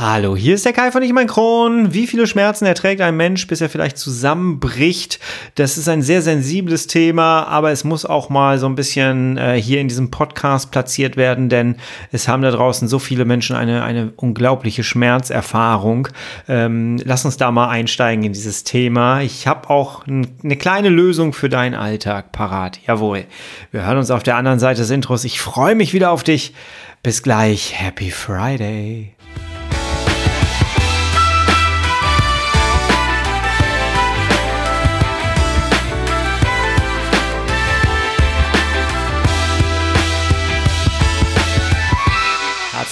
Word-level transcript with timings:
Hallo, 0.00 0.36
hier 0.36 0.54
ist 0.54 0.64
der 0.64 0.72
Kai 0.72 0.92
von 0.92 1.02
Ich 1.02 1.12
mein 1.12 1.26
Kron. 1.26 1.92
Wie 1.92 2.06
viele 2.06 2.28
Schmerzen 2.28 2.66
erträgt 2.66 3.00
ein 3.00 3.16
Mensch, 3.16 3.48
bis 3.48 3.60
er 3.60 3.68
vielleicht 3.68 3.98
zusammenbricht? 3.98 5.18
Das 5.56 5.76
ist 5.76 5.88
ein 5.88 6.02
sehr 6.02 6.22
sensibles 6.22 6.86
Thema, 6.86 7.48
aber 7.48 7.72
es 7.72 7.82
muss 7.82 8.04
auch 8.04 8.28
mal 8.28 8.60
so 8.60 8.66
ein 8.66 8.76
bisschen 8.76 9.36
äh, 9.38 9.60
hier 9.60 9.80
in 9.80 9.88
diesem 9.88 10.12
Podcast 10.12 10.70
platziert 10.70 11.16
werden, 11.16 11.48
denn 11.48 11.78
es 12.12 12.28
haben 12.28 12.42
da 12.42 12.52
draußen 12.52 12.86
so 12.86 13.00
viele 13.00 13.24
Menschen 13.24 13.56
eine, 13.56 13.82
eine 13.82 14.12
unglaubliche 14.14 14.84
Schmerzerfahrung. 14.84 16.06
Ähm, 16.46 17.00
lass 17.02 17.24
uns 17.24 17.36
da 17.36 17.50
mal 17.50 17.68
einsteigen 17.68 18.22
in 18.22 18.32
dieses 18.32 18.62
Thema. 18.62 19.22
Ich 19.22 19.48
habe 19.48 19.68
auch 19.68 20.06
eine 20.06 20.56
kleine 20.56 20.90
Lösung 20.90 21.32
für 21.32 21.48
deinen 21.48 21.74
Alltag 21.74 22.30
parat. 22.30 22.78
Jawohl. 22.86 23.24
Wir 23.72 23.84
hören 23.84 23.98
uns 23.98 24.12
auf 24.12 24.22
der 24.22 24.36
anderen 24.36 24.60
Seite 24.60 24.80
des 24.80 24.90
Intros. 24.90 25.24
Ich 25.24 25.40
freue 25.40 25.74
mich 25.74 25.92
wieder 25.92 26.12
auf 26.12 26.22
dich. 26.22 26.54
Bis 27.02 27.24
gleich. 27.24 27.72
Happy 27.74 28.12
Friday. 28.12 29.17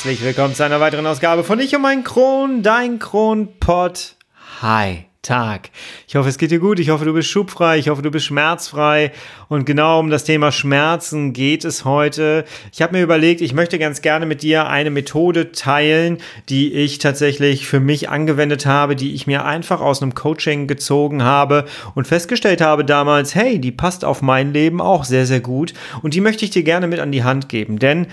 Herzlich 0.07 0.25
willkommen 0.25 0.55
zu 0.55 0.65
einer 0.65 0.79
weiteren 0.79 1.05
Ausgabe 1.05 1.43
von 1.43 1.59
Ich 1.59 1.75
und 1.75 1.83
mein 1.83 2.05
Kron, 2.05 2.63
dein 2.63 3.01
Kronpott. 3.01 4.15
Hi. 4.63 5.07
Tag. 5.21 5.71
Ich 6.07 6.15
hoffe, 6.15 6.29
es 6.29 6.39
geht 6.39 6.53
dir 6.53 6.61
gut. 6.61 6.79
Ich 6.79 6.91
hoffe, 6.91 7.05
du 7.05 7.13
bist 7.13 7.29
schubfrei. 7.29 7.79
Ich 7.79 7.89
hoffe, 7.89 8.03
du 8.03 8.13
bist 8.13 8.27
schmerzfrei. 8.27 9.11
Und 9.49 9.67
genau 9.67 9.99
um 9.99 10.09
das 10.09 10.23
Thema 10.23 10.53
Schmerzen 10.53 11.33
geht 11.33 11.65
es 11.65 11.85
heute. 11.85 12.45
Ich 12.73 12.81
habe 12.83 12.97
mir 12.97 13.03
überlegt, 13.03 13.41
ich 13.41 13.53
möchte 13.53 13.81
ganz 13.81 14.01
gerne 14.01 14.27
mit 14.27 14.43
dir 14.43 14.69
eine 14.69 14.91
Methode 14.91 15.51
teilen, 15.51 16.19
die 16.49 16.73
ich 16.73 16.99
tatsächlich 16.99 17.67
für 17.67 17.81
mich 17.81 18.09
angewendet 18.09 18.65
habe, 18.65 18.95
die 18.95 19.13
ich 19.13 19.27
mir 19.27 19.45
einfach 19.45 19.81
aus 19.81 20.01
einem 20.01 20.15
Coaching 20.15 20.69
gezogen 20.69 21.25
habe 21.25 21.65
und 21.97 22.07
festgestellt 22.07 22.61
habe 22.61 22.85
damals, 22.85 23.35
hey, 23.35 23.59
die 23.59 23.73
passt 23.73 24.05
auf 24.05 24.23
mein 24.23 24.53
Leben 24.53 24.81
auch 24.81 25.03
sehr, 25.03 25.27
sehr 25.27 25.41
gut. 25.41 25.75
Und 26.03 26.15
die 26.15 26.21
möchte 26.21 26.45
ich 26.45 26.53
dir 26.53 26.63
gerne 26.63 26.87
mit 26.87 27.01
an 27.01 27.11
die 27.11 27.25
Hand 27.25 27.49
geben. 27.49 27.81
Denn 27.81 28.07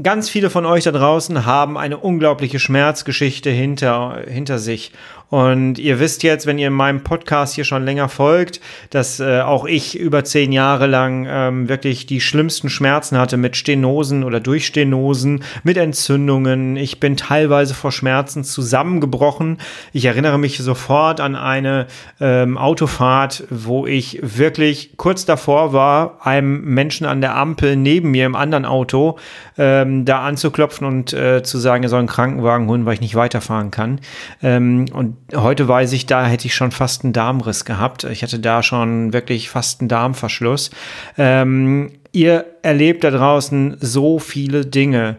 Ganz 0.00 0.30
viele 0.30 0.48
von 0.48 0.64
euch 0.64 0.84
da 0.84 0.90
draußen 0.90 1.44
haben 1.44 1.76
eine 1.76 1.98
unglaubliche 1.98 2.58
Schmerzgeschichte 2.58 3.50
hinter, 3.50 4.22
hinter 4.26 4.58
sich. 4.58 4.92
Und 5.32 5.78
ihr 5.78 5.98
wisst 5.98 6.24
jetzt, 6.24 6.44
wenn 6.44 6.58
ihr 6.58 6.66
in 6.66 6.74
meinem 6.74 7.04
Podcast 7.04 7.54
hier 7.54 7.64
schon 7.64 7.86
länger 7.86 8.10
folgt, 8.10 8.60
dass 8.90 9.18
äh, 9.18 9.40
auch 9.40 9.64
ich 9.64 9.98
über 9.98 10.24
zehn 10.24 10.52
Jahre 10.52 10.86
lang 10.86 11.26
ähm, 11.26 11.70
wirklich 11.70 12.04
die 12.04 12.20
schlimmsten 12.20 12.68
Schmerzen 12.68 13.16
hatte 13.16 13.38
mit 13.38 13.56
Stenosen 13.56 14.24
oder 14.24 14.40
Durchstenosen, 14.40 15.42
mit 15.62 15.78
Entzündungen. 15.78 16.76
Ich 16.76 17.00
bin 17.00 17.16
teilweise 17.16 17.72
vor 17.72 17.92
Schmerzen 17.92 18.44
zusammengebrochen. 18.44 19.56
Ich 19.94 20.04
erinnere 20.04 20.38
mich 20.38 20.58
sofort 20.58 21.18
an 21.18 21.34
eine 21.34 21.86
ähm, 22.20 22.58
Autofahrt, 22.58 23.44
wo 23.48 23.86
ich 23.86 24.18
wirklich 24.20 24.98
kurz 24.98 25.24
davor 25.24 25.72
war, 25.72 26.18
einem 26.26 26.60
Menschen 26.74 27.06
an 27.06 27.22
der 27.22 27.36
Ampel 27.36 27.76
neben 27.76 28.10
mir 28.10 28.26
im 28.26 28.36
anderen 28.36 28.66
Auto 28.66 29.18
ähm, 29.56 30.04
da 30.04 30.26
anzuklopfen 30.26 30.86
und 30.86 31.14
äh, 31.14 31.42
zu 31.42 31.56
sagen, 31.56 31.84
er 31.84 31.88
soll 31.88 32.00
einen 32.00 32.08
Krankenwagen 32.08 32.68
holen, 32.68 32.84
weil 32.84 32.92
ich 32.92 33.00
nicht 33.00 33.14
weiterfahren 33.14 33.70
kann. 33.70 33.98
Ähm, 34.42 34.84
und 34.92 35.21
heute 35.34 35.68
weiß 35.68 35.92
ich, 35.92 36.06
da 36.06 36.26
hätte 36.26 36.46
ich 36.46 36.54
schon 36.54 36.72
fast 36.72 37.04
einen 37.04 37.12
Darmriss 37.12 37.64
gehabt. 37.64 38.04
Ich 38.04 38.22
hatte 38.22 38.38
da 38.38 38.62
schon 38.62 39.12
wirklich 39.12 39.50
fast 39.50 39.80
einen 39.80 39.88
Darmverschluss. 39.88 40.70
Ähm, 41.18 41.92
ihr 42.12 42.44
erlebt 42.62 43.04
da 43.04 43.10
draußen 43.10 43.76
so 43.80 44.18
viele 44.18 44.66
Dinge. 44.66 45.16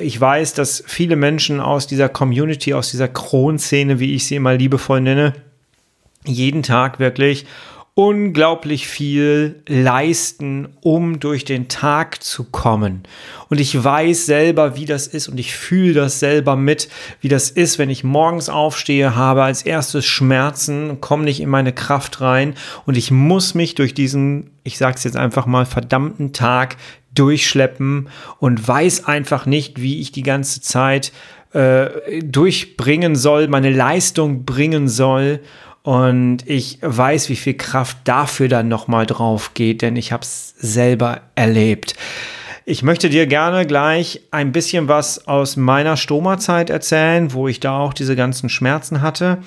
Ich 0.00 0.20
weiß, 0.20 0.54
dass 0.54 0.82
viele 0.86 1.16
Menschen 1.16 1.60
aus 1.60 1.86
dieser 1.86 2.08
Community, 2.08 2.74
aus 2.74 2.90
dieser 2.90 3.08
Kronszene, 3.08 4.00
wie 4.00 4.14
ich 4.14 4.26
sie 4.26 4.36
immer 4.36 4.54
liebevoll 4.54 5.00
nenne, 5.00 5.34
jeden 6.24 6.62
Tag 6.62 6.98
wirklich 6.98 7.46
unglaublich 7.98 8.86
viel 8.86 9.60
leisten, 9.66 10.68
um 10.82 11.18
durch 11.18 11.44
den 11.44 11.66
Tag 11.66 12.22
zu 12.22 12.44
kommen. 12.44 13.02
Und 13.48 13.58
ich 13.58 13.82
weiß 13.82 14.24
selber, 14.24 14.76
wie 14.76 14.84
das 14.84 15.08
ist 15.08 15.26
und 15.26 15.36
ich 15.40 15.52
fühle 15.52 15.94
das 15.94 16.20
selber 16.20 16.54
mit, 16.54 16.88
wie 17.20 17.28
das 17.28 17.50
ist, 17.50 17.76
wenn 17.80 17.90
ich 17.90 18.04
morgens 18.04 18.50
aufstehe, 18.50 19.16
habe 19.16 19.42
als 19.42 19.62
erstes 19.62 20.06
Schmerzen, 20.06 21.00
komme 21.00 21.24
nicht 21.24 21.40
in 21.40 21.48
meine 21.48 21.72
Kraft 21.72 22.20
rein 22.20 22.54
und 22.86 22.96
ich 22.96 23.10
muss 23.10 23.54
mich 23.56 23.74
durch 23.74 23.94
diesen, 23.94 24.50
ich 24.62 24.78
sag's 24.78 25.02
jetzt 25.02 25.16
einfach 25.16 25.46
mal, 25.46 25.66
verdammten 25.66 26.32
Tag 26.32 26.76
durchschleppen 27.16 28.10
und 28.38 28.68
weiß 28.68 29.06
einfach 29.06 29.44
nicht, 29.44 29.82
wie 29.82 30.00
ich 30.00 30.12
die 30.12 30.22
ganze 30.22 30.60
Zeit 30.60 31.10
äh, 31.52 32.20
durchbringen 32.22 33.16
soll, 33.16 33.48
meine 33.48 33.72
Leistung 33.72 34.44
bringen 34.44 34.86
soll 34.86 35.40
und 35.88 36.46
ich 36.46 36.80
weiß, 36.82 37.30
wie 37.30 37.36
viel 37.36 37.54
Kraft 37.54 37.96
dafür 38.04 38.48
dann 38.48 38.68
nochmal 38.68 39.06
drauf 39.06 39.54
geht, 39.54 39.80
denn 39.80 39.96
ich 39.96 40.12
habe 40.12 40.22
es 40.22 40.54
selber 40.58 41.22
erlebt. 41.34 41.94
Ich 42.66 42.82
möchte 42.82 43.08
dir 43.08 43.26
gerne 43.26 43.64
gleich 43.66 44.20
ein 44.30 44.52
bisschen 44.52 44.88
was 44.88 45.26
aus 45.26 45.56
meiner 45.56 45.96
Stoma-Zeit 45.96 46.68
erzählen, 46.68 47.32
wo 47.32 47.48
ich 47.48 47.60
da 47.60 47.78
auch 47.78 47.94
diese 47.94 48.16
ganzen 48.16 48.50
Schmerzen 48.50 49.00
hatte 49.00 49.38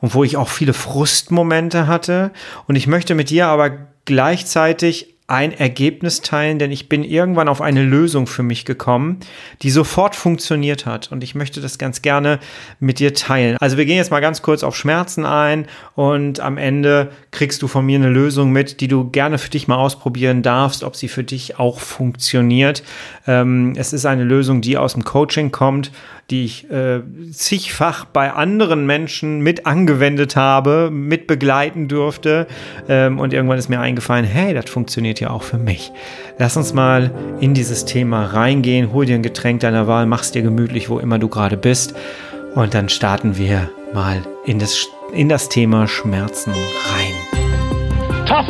und 0.00 0.14
wo 0.14 0.24
ich 0.24 0.38
auch 0.38 0.48
viele 0.48 0.72
Frustmomente 0.72 1.86
hatte. 1.86 2.30
Und 2.66 2.76
ich 2.76 2.86
möchte 2.86 3.14
mit 3.14 3.28
dir 3.28 3.48
aber 3.48 3.70
gleichzeitig 4.06 5.16
ein 5.30 5.52
Ergebnis 5.52 6.22
teilen, 6.22 6.58
denn 6.58 6.72
ich 6.72 6.88
bin 6.88 7.04
irgendwann 7.04 7.48
auf 7.48 7.60
eine 7.60 7.84
Lösung 7.84 8.26
für 8.26 8.42
mich 8.42 8.64
gekommen, 8.64 9.20
die 9.62 9.70
sofort 9.70 10.16
funktioniert 10.16 10.86
hat. 10.86 11.12
Und 11.12 11.22
ich 11.22 11.36
möchte 11.36 11.60
das 11.60 11.78
ganz 11.78 12.02
gerne 12.02 12.40
mit 12.80 12.98
dir 12.98 13.14
teilen. 13.14 13.56
Also 13.60 13.76
wir 13.76 13.86
gehen 13.86 13.96
jetzt 13.96 14.10
mal 14.10 14.20
ganz 14.20 14.42
kurz 14.42 14.64
auf 14.64 14.76
Schmerzen 14.76 15.24
ein 15.24 15.66
und 15.94 16.40
am 16.40 16.58
Ende 16.58 17.12
kriegst 17.30 17.62
du 17.62 17.68
von 17.68 17.86
mir 17.86 17.98
eine 17.98 18.10
Lösung 18.10 18.50
mit, 18.50 18.80
die 18.80 18.88
du 18.88 19.08
gerne 19.08 19.38
für 19.38 19.50
dich 19.50 19.68
mal 19.68 19.76
ausprobieren 19.76 20.42
darfst, 20.42 20.82
ob 20.82 20.96
sie 20.96 21.08
für 21.08 21.22
dich 21.22 21.58
auch 21.58 21.78
funktioniert. 21.78 22.82
Ähm, 23.26 23.74
es 23.76 23.92
ist 23.92 24.06
eine 24.06 24.24
Lösung, 24.24 24.62
die 24.62 24.76
aus 24.78 24.94
dem 24.94 25.04
Coaching 25.04 25.52
kommt 25.52 25.92
die 26.30 26.44
ich 26.44 26.70
äh, 26.70 27.00
zigfach 27.32 28.04
bei 28.04 28.32
anderen 28.32 28.86
Menschen 28.86 29.40
mit 29.40 29.66
angewendet 29.66 30.36
habe, 30.36 30.90
mit 30.92 31.26
begleiten 31.26 31.88
durfte. 31.88 32.46
Ähm, 32.88 33.18
und 33.18 33.32
irgendwann 33.32 33.58
ist 33.58 33.68
mir 33.68 33.80
eingefallen, 33.80 34.24
hey, 34.24 34.54
das 34.54 34.70
funktioniert 34.70 35.20
ja 35.20 35.30
auch 35.30 35.42
für 35.42 35.58
mich. 35.58 35.90
Lass 36.38 36.56
uns 36.56 36.72
mal 36.72 37.10
in 37.40 37.54
dieses 37.54 37.84
Thema 37.84 38.26
reingehen. 38.26 38.92
Hol 38.92 39.06
dir 39.06 39.16
ein 39.16 39.22
Getränk 39.22 39.60
deiner 39.60 39.86
Wahl, 39.86 40.06
mach's 40.06 40.30
dir 40.30 40.42
gemütlich, 40.42 40.88
wo 40.88 40.98
immer 40.98 41.18
du 41.18 41.28
gerade 41.28 41.56
bist. 41.56 41.94
Und 42.54 42.74
dann 42.74 42.88
starten 42.88 43.36
wir 43.36 43.70
mal 43.92 44.22
in 44.46 44.58
das, 44.58 44.86
in 45.12 45.28
das 45.28 45.48
Thema 45.48 45.88
Schmerzen 45.88 46.52
rein. 46.52 48.26
Tough 48.26 48.46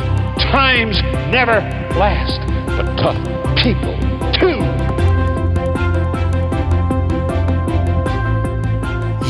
times 0.52 1.02
never 1.30 1.62
last, 1.98 2.40
but 2.76 2.86
tough 2.98 3.16
people 3.56 4.19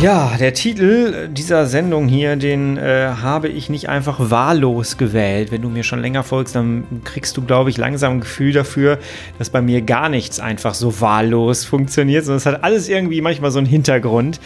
Ja, 0.00 0.34
der 0.38 0.54
Titel 0.54 1.28
dieser 1.28 1.66
Sendung 1.66 2.08
hier, 2.08 2.36
den 2.36 2.78
äh, 2.78 3.12
habe 3.20 3.48
ich 3.48 3.68
nicht 3.68 3.90
einfach 3.90 4.30
wahllos 4.30 4.96
gewählt. 4.96 5.52
Wenn 5.52 5.60
du 5.60 5.68
mir 5.68 5.82
schon 5.82 6.00
länger 6.00 6.22
folgst, 6.22 6.54
dann 6.54 7.02
kriegst 7.04 7.36
du, 7.36 7.42
glaube 7.42 7.68
ich, 7.68 7.76
langsam 7.76 8.14
ein 8.14 8.20
Gefühl 8.20 8.54
dafür, 8.54 8.98
dass 9.38 9.50
bei 9.50 9.60
mir 9.60 9.82
gar 9.82 10.08
nichts 10.08 10.40
einfach 10.40 10.72
so 10.72 11.02
wahllos 11.02 11.66
funktioniert, 11.66 12.24
sondern 12.24 12.38
es 12.38 12.46
hat 12.46 12.64
alles 12.64 12.88
irgendwie 12.88 13.20
manchmal 13.20 13.50
so 13.50 13.58
einen 13.58 13.66
Hintergrund. 13.66 14.40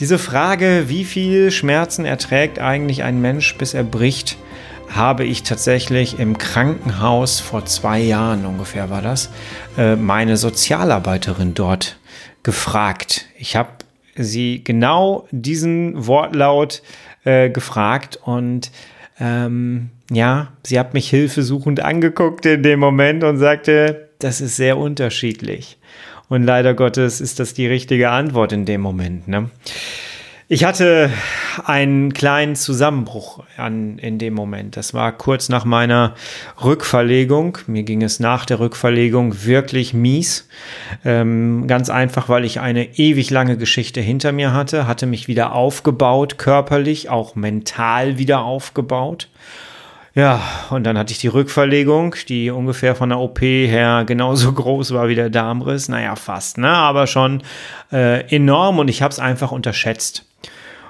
Diese 0.00 0.18
Frage, 0.18 0.86
wie 0.88 1.04
viel 1.04 1.52
Schmerzen 1.52 2.04
erträgt 2.04 2.58
eigentlich 2.58 3.04
ein 3.04 3.20
Mensch, 3.20 3.56
bis 3.56 3.74
er 3.74 3.84
bricht, 3.84 4.36
habe 4.88 5.24
ich 5.24 5.44
tatsächlich 5.44 6.18
im 6.18 6.38
Krankenhaus 6.38 7.38
vor 7.38 7.64
zwei 7.66 8.00
Jahren 8.00 8.44
ungefähr 8.44 8.90
war 8.90 9.02
das, 9.02 9.30
äh, 9.76 9.94
meine 9.94 10.36
Sozialarbeiterin 10.36 11.54
dort 11.54 11.98
gefragt. 12.42 13.26
Ich 13.38 13.54
habe 13.54 13.68
sie 14.18 14.62
genau 14.62 15.26
diesen 15.30 16.06
Wortlaut 16.06 16.82
äh, 17.24 17.50
gefragt 17.50 18.18
und 18.22 18.70
ähm, 19.20 19.90
ja, 20.10 20.52
sie 20.64 20.78
hat 20.78 20.94
mich 20.94 21.10
hilfesuchend 21.10 21.80
angeguckt 21.80 22.46
in 22.46 22.62
dem 22.62 22.80
Moment 22.80 23.24
und 23.24 23.38
sagte, 23.38 24.08
das 24.18 24.40
ist 24.40 24.56
sehr 24.56 24.76
unterschiedlich. 24.78 25.78
Und 26.28 26.44
leider 26.44 26.74
Gottes 26.74 27.20
ist 27.20 27.40
das 27.40 27.54
die 27.54 27.66
richtige 27.66 28.10
Antwort 28.10 28.52
in 28.52 28.64
dem 28.64 28.80
Moment. 28.80 29.28
Ne? 29.28 29.50
Ich 30.50 30.64
hatte 30.64 31.10
einen 31.66 32.14
kleinen 32.14 32.56
Zusammenbruch 32.56 33.44
an, 33.58 33.98
in 33.98 34.18
dem 34.18 34.32
Moment. 34.32 34.78
Das 34.78 34.94
war 34.94 35.12
kurz 35.12 35.50
nach 35.50 35.66
meiner 35.66 36.14
Rückverlegung. 36.64 37.58
Mir 37.66 37.82
ging 37.82 38.02
es 38.02 38.18
nach 38.18 38.46
der 38.46 38.58
Rückverlegung 38.58 39.44
wirklich 39.44 39.92
mies. 39.92 40.48
Ähm, 41.04 41.66
ganz 41.66 41.90
einfach, 41.90 42.30
weil 42.30 42.46
ich 42.46 42.60
eine 42.60 42.96
ewig 42.98 43.28
lange 43.28 43.58
Geschichte 43.58 44.00
hinter 44.00 44.32
mir 44.32 44.54
hatte, 44.54 44.86
hatte 44.86 45.04
mich 45.04 45.28
wieder 45.28 45.52
aufgebaut, 45.52 46.38
körperlich, 46.38 47.10
auch 47.10 47.34
mental 47.34 48.16
wieder 48.16 48.40
aufgebaut 48.40 49.28
Ja, 50.14 50.40
und 50.70 50.84
dann 50.84 50.96
hatte 50.96 51.12
ich 51.12 51.18
die 51.18 51.28
Rückverlegung, 51.28 52.14
die 52.26 52.48
ungefähr 52.48 52.94
von 52.94 53.10
der 53.10 53.18
OP 53.18 53.42
her 53.42 54.04
genauso 54.06 54.50
groß 54.54 54.94
war 54.94 55.08
wie 55.08 55.14
der 55.14 55.28
Darmriss. 55.28 55.90
Naja, 55.90 56.16
fast, 56.16 56.56
ne? 56.56 56.70
aber 56.70 57.06
schon 57.06 57.42
äh, 57.92 58.34
enorm 58.34 58.78
und 58.78 58.88
ich 58.88 59.02
habe 59.02 59.12
es 59.12 59.18
einfach 59.18 59.52
unterschätzt. 59.52 60.24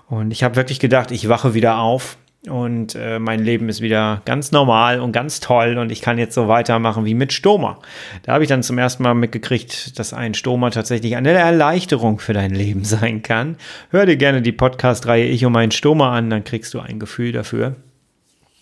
Und 0.09 0.31
ich 0.31 0.43
habe 0.43 0.57
wirklich 0.57 0.81
gedacht, 0.81 1.11
ich 1.11 1.29
wache 1.29 1.55
wieder 1.55 1.79
auf 1.79 2.17
und 2.47 2.95
äh, 2.95 3.19
mein 3.19 3.45
Leben 3.45 3.69
ist 3.69 3.81
wieder 3.81 4.23
ganz 4.25 4.53
normal 4.53 5.01
und 5.01 5.13
ganz 5.13 5.41
toll 5.41 5.77
und 5.77 5.91
ich 5.91 6.01
kann 6.01 6.19
jetzt 6.19 6.35
so 6.35 6.49
weitermachen 6.49 7.05
wie 7.05 7.15
mit 7.15 7.33
Stoma. 7.33 7.79
Da 8.23 8.33
habe 8.33 8.45
ich 8.45 8.49
dann 8.49 8.63
zum 8.63 8.79
ersten 8.79 9.03
Mal 9.03 9.15
mitgekriegt, 9.15 9.99
dass 9.99 10.13
ein 10.13 10.35
Stoma 10.35 10.71
tatsächlich 10.71 11.17
eine 11.17 11.33
Erleichterung 11.33 12.21
für 12.21 12.33
dein 12.33 12.55
Leben 12.55 12.85
sein 12.85 13.23
kann. 13.23 13.57
Hör 13.91 14.07
dir 14.07 14.17
gerne 14.17 14.41
die 14.41 14.53
Podcast-Reihe 14.53 15.27
Ich 15.27 15.45
und 15.45 15.53
mein 15.53 15.73
Stoma 15.73 16.17
an, 16.17 16.31
dann 16.31 16.45
kriegst 16.45 16.73
du 16.75 16.81
ein 16.81 16.99
Gefühl 16.99 17.33
dafür. 17.33 17.77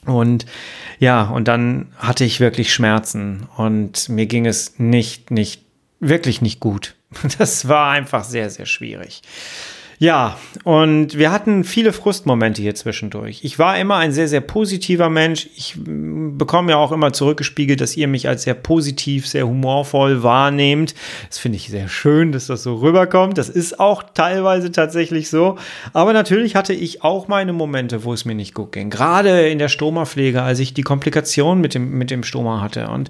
Und 0.05 0.47
ja, 0.99 1.25
und 1.25 1.49
dann 1.49 1.89
hatte 1.97 2.25
ich 2.25 2.41
wirklich 2.41 2.73
Schmerzen 2.73 3.49
und 3.57 4.09
mir 4.09 4.27
ging 4.27 4.47
es 4.47 4.79
nicht, 4.79 5.31
nicht, 5.31 5.63
wirklich 6.01 6.43
nicht 6.43 6.61
gut. 6.61 6.95
Das 7.39 7.69
war 7.69 7.91
einfach 7.91 8.25
sehr, 8.25 8.51
sehr 8.51 8.67
schwierig. 8.67 9.23
Ja, 9.99 10.37
und 10.65 11.17
wir 11.17 11.33
hatten 11.33 11.65
viele 11.65 11.93
Frustmomente 11.95 12.61
hier 12.61 12.75
zwischendurch. 12.75 13.41
Ich 13.45 13.59
war 13.59 13.79
immer 13.79 13.97
ein 13.97 14.13
sehr, 14.13 14.29
sehr 14.29 14.43
positiver 14.43 15.09
Mensch. 15.09 15.49
Ich 15.57 15.75
mm, 15.77 16.37
bekomme 16.37 16.73
ja 16.73 16.77
auch 16.77 16.93
immer 16.93 17.15
zurückgespiegelt, 17.15 17.81
dass 17.81 17.97
ihr 17.97 18.07
mich 18.07 18.29
als 18.29 18.43
sehr 18.43 18.53
positiv, 18.53 19.27
sehr 19.27 19.47
humorvoll 19.47 20.23
wahrnehmt. 20.23 20.95
Das 21.29 21.39
finde 21.39 21.57
ich 21.57 21.71
sehr 21.71 21.89
schön, 21.89 22.33
dass 22.33 22.47
das 22.47 22.63
so 22.63 22.75
rüberkommt. 22.75 23.39
Das 23.39 23.49
ist 23.49 23.81
auch 23.81 24.03
teilweise 24.03 24.71
tatsächlich 24.71 25.31
so. 25.31 25.57
Aber 25.95 26.13
natürlich 26.13 26.57
hatte 26.57 26.75
ich 26.75 27.03
auch 27.03 27.27
meine 27.27 27.55
Momente, 27.55 28.05
wo 28.05 28.13
es 28.13 28.27
mir 28.27 28.35
nicht 28.35 28.53
gut 28.53 28.73
ging. 28.73 28.91
Gerade 28.91 29.49
in 29.49 29.59
der 29.59 29.69
Stoma-Pflege, 29.69 30.43
als 30.43 30.59
ich 30.59 30.75
die 30.75 30.83
Komplikation 30.83 31.63
mit 31.63 31.75
dem, 31.75 31.97
mit 31.97 32.11
dem 32.11 32.23
Stoma 32.23 32.61
hatte. 32.61 32.89
Und 32.89 33.09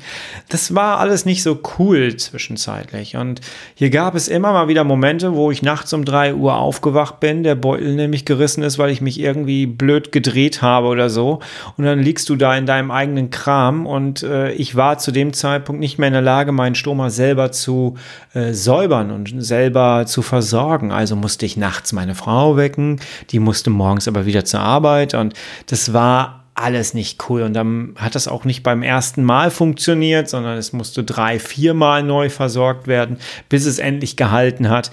das 0.50 0.72
war 0.72 1.00
alles 1.00 1.24
nicht 1.24 1.42
so 1.42 1.58
cool 1.78 2.16
zwischenzeitlich. 2.16 3.16
Und 3.16 3.40
hier 3.74 3.90
gab 3.90 4.14
es 4.14 4.28
immer 4.28 4.52
mal 4.52 4.68
wieder 4.68 4.84
Momente, 4.84 5.34
wo 5.34 5.50
ich 5.50 5.62
nachts 5.62 5.92
um 5.92 6.04
drei 6.04 6.32
Uhr 6.32 6.54
auf 6.54 6.75
aufgewacht 6.76 7.20
bin, 7.20 7.42
der 7.42 7.54
Beutel 7.54 7.94
nämlich 7.94 8.26
gerissen 8.26 8.62
ist, 8.62 8.78
weil 8.78 8.90
ich 8.90 9.00
mich 9.00 9.18
irgendwie 9.18 9.66
blöd 9.66 10.12
gedreht 10.12 10.60
habe 10.60 10.88
oder 10.88 11.08
so. 11.08 11.40
Und 11.78 11.84
dann 11.84 12.00
liegst 12.00 12.28
du 12.28 12.36
da 12.36 12.54
in 12.54 12.66
deinem 12.66 12.90
eigenen 12.90 13.30
Kram 13.30 13.86
und 13.86 14.22
äh, 14.22 14.52
ich 14.52 14.76
war 14.76 14.98
zu 14.98 15.10
dem 15.10 15.32
Zeitpunkt 15.32 15.80
nicht 15.80 15.98
mehr 15.98 16.08
in 16.08 16.12
der 16.12 16.22
Lage, 16.22 16.52
meinen 16.52 16.74
Stoma 16.74 17.08
selber 17.08 17.50
zu 17.50 17.94
äh, 18.34 18.52
säubern 18.52 19.10
und 19.10 19.42
selber 19.42 20.04
zu 20.06 20.20
versorgen. 20.20 20.92
Also 20.92 21.16
musste 21.16 21.46
ich 21.46 21.56
nachts 21.56 21.94
meine 21.94 22.14
Frau 22.14 22.58
wecken, 22.58 23.00
die 23.30 23.38
musste 23.38 23.70
morgens 23.70 24.06
aber 24.06 24.26
wieder 24.26 24.44
zur 24.44 24.60
Arbeit 24.60 25.14
und 25.14 25.32
das 25.66 25.94
war 25.94 26.44
alles 26.54 26.94
nicht 26.94 27.28
cool. 27.28 27.42
Und 27.42 27.54
dann 27.54 27.94
hat 27.96 28.14
das 28.14 28.28
auch 28.28 28.44
nicht 28.44 28.62
beim 28.62 28.82
ersten 28.82 29.24
Mal 29.24 29.50
funktioniert, 29.50 30.28
sondern 30.28 30.58
es 30.58 30.72
musste 30.72 31.04
drei, 31.04 31.38
viermal 31.38 32.02
neu 32.02 32.28
versorgt 32.28 32.86
werden, 32.86 33.18
bis 33.48 33.66
es 33.66 33.78
endlich 33.78 34.16
gehalten 34.16 34.68
hat. 34.68 34.90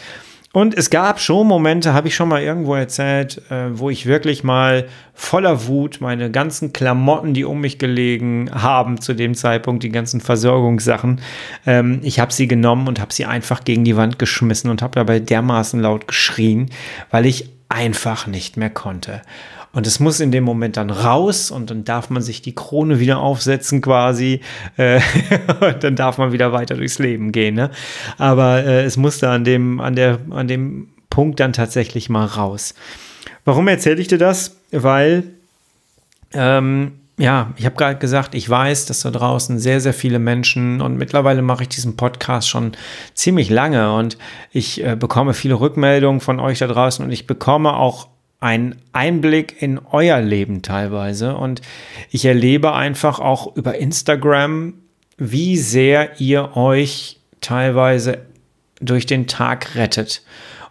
Und 0.56 0.78
es 0.78 0.92
gab 0.92 1.20
schon 1.20 1.48
Momente, 1.48 1.96
habe 1.96 2.08
ich 2.08 2.16
schon 2.16 2.30
mal 2.30 2.44
irgendwo 2.44 2.76
erzählt, 2.76 3.42
äh, 3.50 3.78
wo 3.78 3.90
ich 3.90 4.06
wirklich 4.06 4.44
mal 4.44 4.88
voller 5.16 5.66
Wut 5.66 5.98
meine 6.00 6.30
ganzen 6.30 6.72
Klamotten, 6.72 7.34
die 7.34 7.44
um 7.44 7.60
mich 7.60 7.80
gelegen 7.80 8.52
haben 8.54 9.02
zu 9.02 9.16
dem 9.16 9.34
Zeitpunkt, 9.34 9.82
die 9.82 9.90
ganzen 9.90 10.22
Versorgungssachen, 10.22 11.22
ähm, 11.66 12.02
ich 12.04 12.20
habe 12.20 12.32
sie 12.32 12.48
genommen 12.48 12.88
und 12.88 13.02
habe 13.02 13.12
sie 13.12 13.26
einfach 13.26 13.64
gegen 13.64 13.84
die 13.84 13.98
Wand 13.98 14.20
geschmissen 14.20 14.70
und 14.70 14.84
habe 14.84 14.94
dabei 14.94 15.20
dermaßen 15.20 15.80
laut 15.80 16.08
geschrien, 16.08 16.70
weil 17.10 17.26
ich 17.26 17.50
einfach 17.68 18.28
nicht 18.28 18.56
mehr 18.56 18.70
konnte. 18.70 19.24
Und 19.74 19.88
es 19.88 20.00
muss 20.00 20.20
in 20.20 20.32
dem 20.32 20.44
Moment 20.44 20.78
dann 20.78 20.92
raus 20.92 21.50
und 21.50 21.72
dann 21.72 21.84
darf 21.84 22.12
man 22.12 22.22
sich 22.22 22.44
die 22.44 22.54
Krone 22.54 23.00
wieder 23.00 23.18
aufsetzen 23.20 23.82
quasi. 23.82 24.42
Äh, 24.78 25.02
und 25.60 25.84
dann 25.84 25.96
darf 25.96 26.18
man 26.18 26.32
wieder 26.32 26.52
weiter 26.52 26.76
durchs 26.76 26.98
Leben 26.98 27.32
gehen. 27.32 27.56
Ne? 27.56 27.70
Aber 28.18 28.64
äh, 28.64 28.84
es 28.84 28.98
musste 28.98 29.30
an 29.30 29.44
dem, 29.44 29.80
an, 29.80 29.96
der, 29.96 30.20
an 30.32 30.48
dem 30.48 30.90
Punkt 31.10 31.40
dann 31.40 31.54
tatsächlich 31.54 32.10
mal 32.10 32.26
raus. 32.26 32.74
Warum 33.46 33.68
erzähle 33.68 34.02
ich 34.02 34.08
dir 34.08 34.18
das? 34.18 34.58
Weil, 34.72 35.24
ähm, 36.34 36.94
ja, 37.18 37.54
ich 37.58 37.66
habe 37.66 37.76
gerade 37.76 38.00
gesagt, 38.00 38.34
ich 38.34 38.50
weiß, 38.50 38.88
dass 38.88 39.02
da 39.02 39.12
draußen 39.12 39.60
sehr, 39.60 39.80
sehr 39.80 39.94
viele 39.94 40.18
Menschen 40.18 40.82
und 40.82 40.98
mittlerweile 40.98 41.44
mache 41.44 41.64
ich 41.64 41.70
diesen 41.70 41.96
Podcast 41.96 42.50
schon 42.50 42.72
ziemlich 43.14 43.50
lange 43.52 43.94
und 43.94 44.18
ich 44.52 44.84
äh, 44.84 44.96
bekomme 44.96 45.36
viele 45.36 45.60
Rückmeldungen 45.60 46.20
von 46.20 46.40
euch 46.40 46.60
da 46.60 46.68
draußen 46.68 47.06
und 47.06 47.12
ich 47.12 47.28
bekomme 47.28 47.74
auch 47.74 48.08
ein 48.44 48.76
Einblick 48.92 49.62
in 49.62 49.80
euer 49.80 50.20
Leben 50.20 50.62
teilweise. 50.62 51.36
Und 51.38 51.62
ich 52.12 52.26
erlebe 52.26 52.74
einfach 52.74 53.20
auch 53.20 53.56
über 53.56 53.76
Instagram, 53.76 54.74
wie 55.18 55.58
sehr 55.58 56.20
ihr 56.20 56.58
euch 56.58 57.20
teilweise 57.40 58.20
durch 58.82 59.06
den 59.06 59.28
Tag 59.28 59.76
rettet 59.76 60.24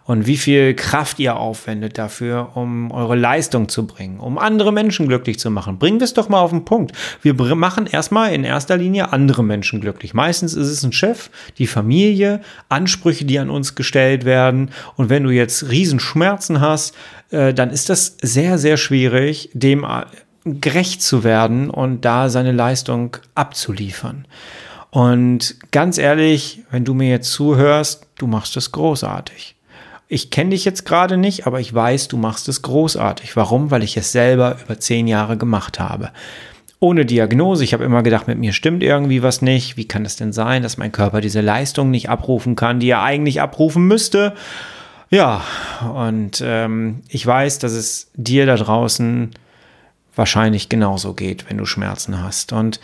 und 0.05 0.27
wie 0.27 0.37
viel 0.37 0.73
Kraft 0.73 1.19
ihr 1.19 1.37
aufwendet 1.37 1.97
dafür, 1.97 2.51
um 2.55 2.91
eure 2.91 3.15
Leistung 3.15 3.69
zu 3.69 3.87
bringen, 3.87 4.19
um 4.19 4.37
andere 4.37 4.73
Menschen 4.73 5.07
glücklich 5.07 5.39
zu 5.39 5.49
machen. 5.49 5.79
Bringen 5.79 5.99
wir 5.99 6.05
es 6.05 6.13
doch 6.13 6.29
mal 6.29 6.41
auf 6.41 6.49
den 6.49 6.65
Punkt. 6.65 6.91
Wir 7.21 7.33
machen 7.55 7.87
erstmal 7.87 8.33
in 8.33 8.43
erster 8.43 8.77
Linie 8.77 9.13
andere 9.13 9.43
Menschen 9.43 9.79
glücklich. 9.79 10.13
Meistens 10.13 10.55
ist 10.55 10.67
es 10.67 10.83
ein 10.83 10.91
Chef, 10.91 11.29
die 11.57 11.67
Familie, 11.67 12.41
Ansprüche, 12.69 13.25
die 13.25 13.39
an 13.39 13.49
uns 13.49 13.75
gestellt 13.75 14.25
werden. 14.25 14.71
Und 14.95 15.09
wenn 15.09 15.23
du 15.23 15.29
jetzt 15.29 15.69
Riesenschmerzen 15.69 16.59
hast, 16.59 16.95
äh, 17.31 17.53
dann 17.53 17.69
ist 17.69 17.89
das 17.89 18.17
sehr, 18.21 18.57
sehr 18.57 18.77
schwierig, 18.77 19.49
dem 19.53 19.85
äh, 19.85 20.03
gerecht 20.45 21.01
zu 21.01 21.23
werden 21.23 21.69
und 21.69 22.03
da 22.03 22.29
seine 22.29 22.51
Leistung 22.51 23.15
abzuliefern. 23.35 24.27
Und 24.89 25.55
ganz 25.71 25.97
ehrlich, 25.97 26.63
wenn 26.69 26.83
du 26.83 26.93
mir 26.93 27.09
jetzt 27.09 27.31
zuhörst, 27.31 28.05
du 28.17 28.27
machst 28.27 28.57
es 28.57 28.73
großartig 28.73 29.52
ich 30.13 30.29
kenne 30.29 30.51
dich 30.51 30.63
jetzt 30.63 30.85
gerade 30.85 31.17
nicht, 31.17 31.47
aber 31.47 31.59
ich 31.59 31.73
weiß, 31.73 32.07
du 32.07 32.17
machst 32.17 32.47
es 32.47 32.61
großartig. 32.61 33.35
Warum? 33.35 33.71
Weil 33.71 33.83
ich 33.83 33.97
es 33.97 34.11
selber 34.11 34.57
über 34.63 34.79
zehn 34.79 35.07
Jahre 35.07 35.37
gemacht 35.37 35.79
habe. 35.79 36.11
Ohne 36.79 37.05
Diagnose. 37.05 37.63
Ich 37.63 37.73
habe 37.73 37.83
immer 37.83 38.03
gedacht, 38.03 38.27
mit 38.27 38.37
mir 38.37 38.53
stimmt 38.53 38.83
irgendwie 38.83 39.23
was 39.23 39.41
nicht. 39.41 39.75
Wie 39.75 39.87
kann 39.87 40.05
es 40.05 40.15
denn 40.15 40.31
sein, 40.31 40.61
dass 40.61 40.77
mein 40.77 40.91
Körper 40.91 41.19
diese 41.19 41.41
Leistung 41.41 41.89
nicht 41.89 42.09
abrufen 42.09 42.55
kann, 42.55 42.79
die 42.79 42.89
er 42.89 43.01
eigentlich 43.01 43.41
abrufen 43.41 43.87
müsste? 43.87 44.33
Ja, 45.09 45.41
und 45.93 46.43
ähm, 46.45 47.01
ich 47.07 47.25
weiß, 47.25 47.59
dass 47.59 47.71
es 47.71 48.11
dir 48.13 48.45
da 48.45 48.55
draußen 48.55 49.31
wahrscheinlich 50.15 50.69
genauso 50.69 51.13
geht, 51.13 51.49
wenn 51.49 51.57
du 51.57 51.65
Schmerzen 51.65 52.21
hast. 52.21 52.53
Und 52.53 52.79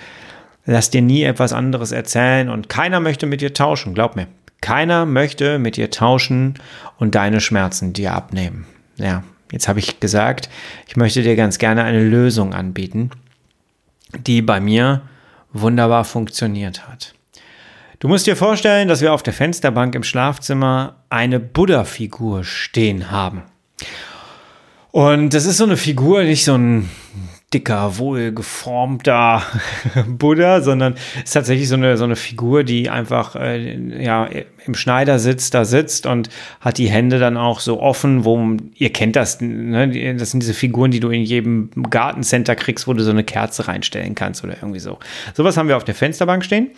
lass 0.65 0.89
dir 0.89 1.03
nie 1.03 1.23
etwas 1.23 1.53
anderes 1.53 1.91
erzählen 1.91 2.49
und 2.49 2.69
keiner 2.69 2.99
möchte 2.99 3.27
mit 3.27 3.41
dir 3.41 3.53
tauschen, 3.53 3.93
glaub 3.93 4.15
mir. 4.15 4.27
Keiner 4.61 5.05
möchte 5.05 5.59
mit 5.59 5.77
dir 5.77 5.89
tauschen 5.89 6.55
und 6.97 7.15
deine 7.15 7.41
Schmerzen 7.41 7.93
dir 7.93 8.13
abnehmen. 8.13 8.65
Ja, 8.97 9.23
jetzt 9.51 9.67
habe 9.67 9.79
ich 9.79 9.99
gesagt, 9.99 10.49
ich 10.87 10.95
möchte 10.95 11.23
dir 11.23 11.35
ganz 11.35 11.57
gerne 11.57 11.83
eine 11.83 12.03
Lösung 12.03 12.53
anbieten, 12.53 13.11
die 14.17 14.41
bei 14.41 14.59
mir 14.59 15.01
wunderbar 15.53 16.03
funktioniert 16.03 16.87
hat. 16.87 17.13
Du 17.99 18.07
musst 18.07 18.27
dir 18.27 18.35
vorstellen, 18.35 18.87
dass 18.87 19.01
wir 19.01 19.13
auf 19.13 19.23
der 19.23 19.33
Fensterbank 19.33 19.93
im 19.95 20.03
Schlafzimmer 20.03 20.95
eine 21.09 21.39
Buddha-Figur 21.39 22.43
stehen 22.45 23.11
haben. 23.11 23.43
Und 24.91 25.33
das 25.33 25.45
ist 25.45 25.57
so 25.57 25.65
eine 25.65 25.77
Figur, 25.77 26.23
nicht 26.23 26.45
so 26.45 26.55
ein 26.55 26.89
dicker, 27.53 27.97
wohlgeformter 27.97 29.41
Buddha, 30.07 30.61
sondern 30.61 30.95
ist 31.23 31.33
tatsächlich 31.33 31.67
so 31.67 31.75
eine, 31.75 31.97
so 31.97 32.03
eine 32.03 32.15
Figur, 32.15 32.63
die 32.63 32.89
einfach 32.89 33.35
äh, 33.35 34.03
ja, 34.03 34.29
im 34.65 34.75
Schneider 34.75 35.17
sitzt, 35.17 35.55
da 35.55 35.65
sitzt 35.65 36.05
und 36.05 36.29
hat 36.61 36.77
die 36.77 36.89
Hände 36.89 37.17
dann 37.17 37.37
auch 37.37 37.59
so 37.59 37.81
offen, 37.81 38.23
wo 38.23 38.57
ihr 38.75 38.93
kennt 38.93 39.15
das, 39.15 39.41
ne? 39.41 40.15
das 40.15 40.31
sind 40.31 40.41
diese 40.41 40.53
Figuren, 40.53 40.91
die 40.91 40.99
du 40.99 41.09
in 41.09 41.23
jedem 41.23 41.71
Gartencenter 41.89 42.55
kriegst, 42.55 42.87
wo 42.87 42.93
du 42.93 43.03
so 43.03 43.11
eine 43.11 43.23
Kerze 43.23 43.67
reinstellen 43.67 44.13
kannst 44.13 44.43
oder 44.43 44.55
irgendwie 44.61 44.79
so. 44.79 44.99
Sowas 45.33 45.57
haben 45.57 45.67
wir 45.67 45.77
auf 45.77 45.85
der 45.85 45.95
Fensterbank 45.95 46.45
stehen. 46.45 46.69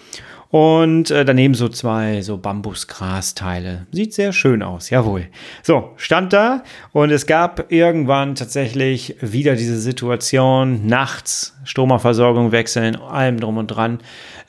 Und 0.52 1.12
äh, 1.12 1.24
daneben 1.24 1.54
so 1.54 1.70
zwei 1.70 2.22
so 2.22 2.38
Bambusgrasteile. 2.38 3.88
Sieht 3.92 4.14
sehr 4.14 4.34
schön 4.34 4.62
aus, 4.62 4.90
jawohl. 4.90 5.28
So, 5.64 5.92
stand 5.96 6.34
da 6.34 6.64
und 6.92 7.10
es 7.10 7.26
gab 7.26 7.72
irgendwann 7.72 8.36
tatsächlich 8.36 9.16
wieder 9.22 9.56
diese 9.56 9.80
Situation, 9.80 10.86
nachts 10.86 11.56
Stromerversorgung 11.64 12.52
wechseln, 12.52 12.98
allem 12.98 13.40
drum 13.40 13.58
und 13.58 13.68
dran. 13.68 14.00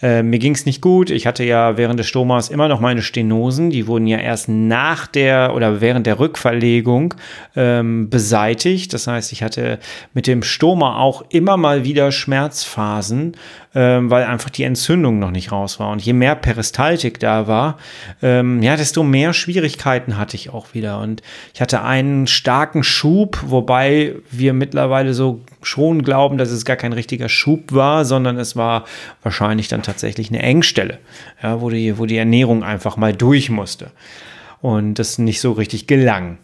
Äh, 0.02 0.24
mir 0.24 0.38
ging 0.40 0.54
es 0.54 0.66
nicht 0.66 0.80
gut. 0.80 1.10
Ich 1.10 1.26
hatte 1.26 1.44
ja 1.44 1.76
während 1.76 2.00
des 2.00 2.08
Stomas 2.08 2.48
immer 2.48 2.66
noch 2.66 2.80
meine 2.80 3.02
Stenosen. 3.02 3.70
Die 3.70 3.86
wurden 3.86 4.06
ja 4.06 4.18
erst 4.18 4.48
nach 4.48 5.06
der 5.06 5.54
oder 5.54 5.80
während 5.80 6.06
der 6.06 6.18
Rückverlegung 6.18 7.14
ähm, 7.54 8.10
beseitigt. 8.10 8.92
Das 8.92 9.06
heißt, 9.06 9.30
ich 9.32 9.42
hatte 9.42 9.78
mit 10.12 10.26
dem 10.26 10.42
Stoma 10.42 10.98
auch 10.98 11.24
immer 11.30 11.56
mal 11.56 11.84
wieder 11.84 12.10
Schmerzphasen, 12.10 13.36
ähm, 13.74 14.10
weil 14.10 14.24
einfach 14.24 14.50
die 14.50 14.64
Entzündung 14.64 15.18
noch 15.18 15.30
nicht 15.30 15.52
raus 15.52 15.78
war. 15.78 15.90
Und 15.90 16.02
je 16.02 16.12
mehr 16.12 16.34
Peristaltik 16.34 17.20
da 17.20 17.46
war, 17.46 17.78
ähm, 18.22 18.60
ja, 18.62 18.76
desto 18.76 19.04
mehr 19.04 19.32
Schwierigkeiten 19.32 20.18
hatte 20.18 20.36
ich 20.36 20.50
auch 20.50 20.74
wieder. 20.74 20.98
Und 21.00 21.22
ich 21.54 21.60
hatte 21.60 21.82
einen 21.82 22.26
starken 22.26 22.82
Schub, 22.82 23.38
wobei 23.46 24.16
wir 24.30 24.52
mittlerweile 24.52 25.14
so 25.14 25.40
schon 25.62 26.02
glauben, 26.02 26.38
dass 26.38 26.50
es 26.50 26.64
gar 26.64 26.76
kein 26.76 26.92
richtiger 26.92 27.28
Schub 27.28 27.72
war, 27.72 28.04
sondern 28.04 28.36
es 28.36 28.56
war 28.56 28.84
wahrscheinlich 29.22 29.68
dann 29.68 29.82
tatsächlich 29.92 30.30
eine 30.30 30.42
Engstelle, 30.42 30.98
ja, 31.42 31.60
wo, 31.60 31.68
die, 31.70 31.98
wo 31.98 32.06
die 32.06 32.16
Ernährung 32.16 32.64
einfach 32.64 32.96
mal 32.96 33.12
durch 33.12 33.50
musste 33.50 33.90
und 34.62 34.94
das 34.94 35.18
nicht 35.18 35.40
so 35.40 35.52
richtig 35.52 35.86
gelang. 35.86 36.38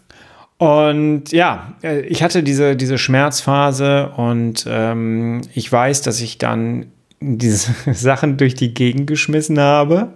Und 0.59 1.31
ja, 1.33 1.75
äh, 1.83 2.01
ich 2.01 2.23
hatte 2.23 2.43
diese, 2.43 2.77
diese 2.77 2.99
Schmerzphase 2.99 4.11
und 4.17 4.67
ähm, 4.69 5.43
ich 5.55 5.71
weiß, 5.71 6.03
dass 6.03 6.21
ich 6.21 6.39
dann 6.39 6.87
diese 7.21 7.73
Sachen 7.95 8.37
durch 8.37 8.55
die 8.55 8.75
Gegend 8.75 9.07
geschmissen 9.07 9.59
habe. 9.59 10.13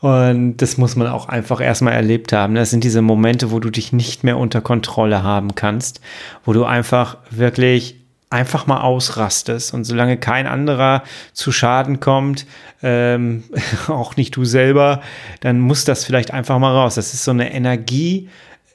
Und 0.00 0.58
das 0.58 0.76
muss 0.76 0.94
man 0.94 1.08
auch 1.08 1.28
einfach 1.28 1.60
erstmal 1.60 1.94
erlebt 1.94 2.32
haben. 2.32 2.54
Das 2.54 2.70
sind 2.70 2.84
diese 2.84 3.00
Momente, 3.00 3.50
wo 3.50 3.60
du 3.60 3.70
dich 3.70 3.94
nicht 3.94 4.24
mehr 4.24 4.36
unter 4.36 4.60
Kontrolle 4.60 5.22
haben 5.22 5.54
kannst, 5.54 6.02
wo 6.44 6.52
du 6.52 6.64
einfach 6.64 7.16
wirklich 7.30 8.05
einfach 8.30 8.66
mal 8.66 8.80
ausrastest 8.80 9.72
und 9.72 9.84
solange 9.84 10.16
kein 10.16 10.46
anderer 10.46 11.04
zu 11.32 11.52
Schaden 11.52 12.00
kommt, 12.00 12.46
ähm, 12.82 13.44
auch 13.88 14.16
nicht 14.16 14.34
du 14.36 14.44
selber, 14.44 15.00
dann 15.40 15.60
muss 15.60 15.84
das 15.84 16.04
vielleicht 16.04 16.32
einfach 16.32 16.58
mal 16.58 16.72
raus. 16.72 16.96
Das 16.96 17.14
ist 17.14 17.24
so 17.24 17.30
eine 17.30 17.52
Energie, 17.52 18.28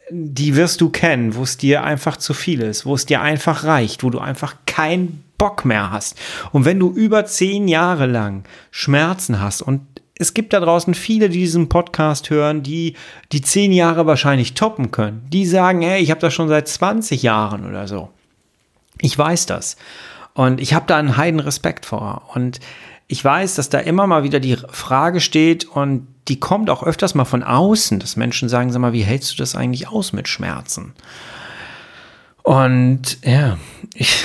die 0.10 0.56
wirst 0.56 0.82
du 0.82 0.90
kennen, 0.90 1.36
wo 1.36 1.44
es 1.44 1.58
dir 1.58 1.84
einfach 1.84 2.18
zu 2.18 2.34
viel 2.34 2.62
ist, 2.62 2.86
wo 2.86 2.96
es 2.96 3.06
dir 3.06 3.22
einfach 3.22 3.64
reicht, 3.64 4.04
wo 4.04 4.10
du 4.10 4.20
einfach 4.20 4.56
keinen 4.66 5.24
Bock 5.38 5.66
mehr 5.66 5.92
hast. 5.92 6.20
Und 6.52 6.66
wenn 6.66 6.80
du 6.80 6.92
über 6.92 7.26
zehn 7.26 7.68
Jahre 7.68 8.06
lang 8.06 8.44
Schmerzen 8.72 9.40
hast 9.42 9.62
und 9.62 9.82
es 10.16 10.36
gibt 10.36 10.54
da 10.54 10.60
draußen 10.60 10.94
viele, 10.94 11.30
die 11.30 11.40
diesen 11.40 11.68
Podcast 11.68 12.30
hören, 12.30 12.62
die 12.62 12.96
die 13.32 13.42
zehn 13.42 13.72
Jahre 13.72 14.06
wahrscheinlich 14.06 14.54
toppen 14.54 14.92
können. 14.92 15.26
Die 15.30 15.48
sagen, 15.48 15.82
hey, 15.82 16.00
ich 16.00 16.12
habe 16.12 16.22
das 16.22 16.34
schon 16.34 16.48
seit 16.48 16.68
20 16.68 17.24
Jahren 17.24 17.68
oder 17.68 17.88
so. 17.88 18.10
Ich 19.02 19.18
weiß 19.18 19.46
das. 19.48 19.76
Und 20.34 20.62
ich 20.62 20.74
habe 20.74 20.86
da 20.88 20.98
einen 20.98 21.18
heiden 21.18 21.40
Respekt 21.40 21.86
vor. 21.86 22.30
Und 22.34 22.60
ich 23.08 23.24
weiß, 23.24 23.56
dass 23.56 23.70
da 23.70 23.80
immer 23.80 24.08
mal 24.08 24.24
wieder 24.24 24.40
die 24.40 24.56
Frage 24.70 25.20
steht 25.20 25.66
und 25.66 26.08
die 26.30 26.40
kommt 26.40 26.70
auch 26.70 26.84
öfters 26.84 27.14
mal 27.14 27.26
von 27.26 27.44
außen, 27.44 28.00
dass 28.00 28.16
Menschen 28.16 28.48
sagen, 28.48 28.72
sag 28.72 28.80
mal, 28.80 28.94
wie 28.94 29.04
hältst 29.04 29.34
du 29.34 29.38
das 29.38 29.56
eigentlich 29.56 29.90
aus 29.90 30.14
mit 30.14 30.30
Schmerzen? 30.30 30.94
Und 32.44 33.18
ja, 33.26 33.58
ich, 33.94 34.24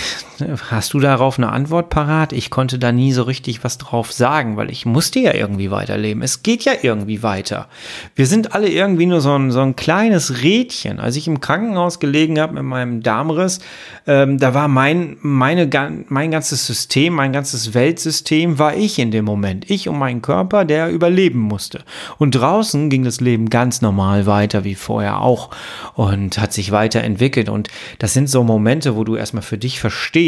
hast 0.71 0.93
du 0.93 1.00
darauf 1.00 1.38
eine 1.38 1.50
Antwort 1.50 1.88
parat? 1.88 2.33
Ich 2.33 2.50
konnte 2.50 2.78
da 2.78 2.93
nie 2.93 3.12
so 3.12 3.23
richtig 3.23 3.64
was 3.64 3.78
drauf 3.78 4.12
sagen, 4.12 4.57
weil 4.57 4.71
ich 4.71 4.85
musste 4.85 5.19
ja 5.21 5.33
irgendwie 5.33 5.71
weiterleben. 5.71 6.23
Es 6.23 6.43
geht 6.43 6.64
ja 6.64 6.73
irgendwie 6.83 7.23
weiter. 7.23 7.69
Wir 8.14 8.26
sind 8.26 8.55
alle 8.55 8.69
irgendwie 8.69 9.07
nur 9.07 9.21
so 9.21 9.37
ein, 9.37 9.50
so 9.50 9.61
ein 9.61 9.76
kleines 9.76 10.43
Rädchen. 10.43 11.00
Als 11.00 11.16
ich 11.16 11.26
im 11.26 11.40
Krankenhaus 11.40 12.00
gelegen 12.00 12.38
habe 12.38 12.55
mit 12.55 12.64
meinem 12.64 13.02
Darmriss, 13.02 13.61
ähm, 14.07 14.38
da 14.38 14.52
war 14.52 14.69
mein, 14.69 15.16
meine, 15.23 15.71
mein 16.09 16.31
ganzes 16.31 16.66
System, 16.66 17.14
mein 17.14 17.33
ganzes 17.33 17.73
Weltsystem 17.73 18.59
war 18.59 18.76
ich 18.76 18.99
in 18.99 19.11
dem 19.11 19.25
Moment. 19.25 19.71
Ich 19.71 19.88
und 19.88 19.99
mein 19.99 20.23
Körper, 20.23 20.64
der 20.64 20.90
überleben 20.90 21.40
musste. 21.40 21.83
Und 22.19 22.33
draußen 22.33 22.90
ging 22.90 23.05
das 23.05 23.21
Leben 23.21 23.49
ganz 23.49 23.81
normal 23.81 24.26
weiter 24.26 24.64
wie 24.64 24.75
vorher 24.75 25.21
auch 25.21 25.50
und 25.95 26.38
hat 26.38 26.52
sich 26.52 26.73
weiterentwickelt. 26.73 27.49
Und 27.49 27.69
das 27.99 28.12
sind 28.12 28.28
so 28.28 28.45
Momente, 28.45 28.97
wo 28.97 29.05
du 29.05 29.16
erstmal 29.16 29.43
für 29.43 29.59
dich 29.59 29.81
verstehst, 29.81 30.25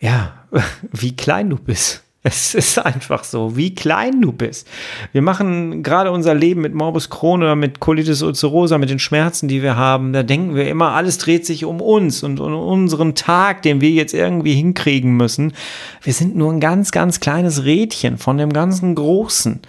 ja, 0.00 0.32
wie 0.92 1.16
klein 1.16 1.50
du 1.50 1.56
bist. 1.56 2.04
Es 2.26 2.54
ist 2.54 2.78
einfach 2.78 3.22
so, 3.22 3.54
wie 3.54 3.74
klein 3.74 4.22
du 4.22 4.32
bist. 4.32 4.66
Wir 5.12 5.20
machen 5.20 5.82
gerade 5.82 6.10
unser 6.10 6.32
Leben 6.32 6.62
mit 6.62 6.72
Morbus 6.72 7.10
Crohn 7.10 7.42
oder 7.42 7.54
mit 7.54 7.80
Colitis 7.80 8.22
ulcerosa, 8.22 8.78
mit 8.78 8.88
den 8.88 8.98
Schmerzen, 8.98 9.46
die 9.46 9.62
wir 9.62 9.76
haben. 9.76 10.14
Da 10.14 10.22
denken 10.22 10.54
wir 10.54 10.66
immer, 10.66 10.92
alles 10.92 11.18
dreht 11.18 11.44
sich 11.44 11.66
um 11.66 11.82
uns 11.82 12.22
und 12.22 12.40
um 12.40 12.54
unseren 12.54 13.14
Tag, 13.14 13.60
den 13.60 13.82
wir 13.82 13.90
jetzt 13.90 14.14
irgendwie 14.14 14.54
hinkriegen 14.54 15.18
müssen. 15.18 15.52
Wir 16.00 16.14
sind 16.14 16.34
nur 16.34 16.50
ein 16.50 16.60
ganz, 16.60 16.92
ganz 16.92 17.20
kleines 17.20 17.64
Rädchen 17.64 18.16
von 18.16 18.38
dem 18.38 18.54
ganzen 18.54 18.94
Großen 18.94 19.60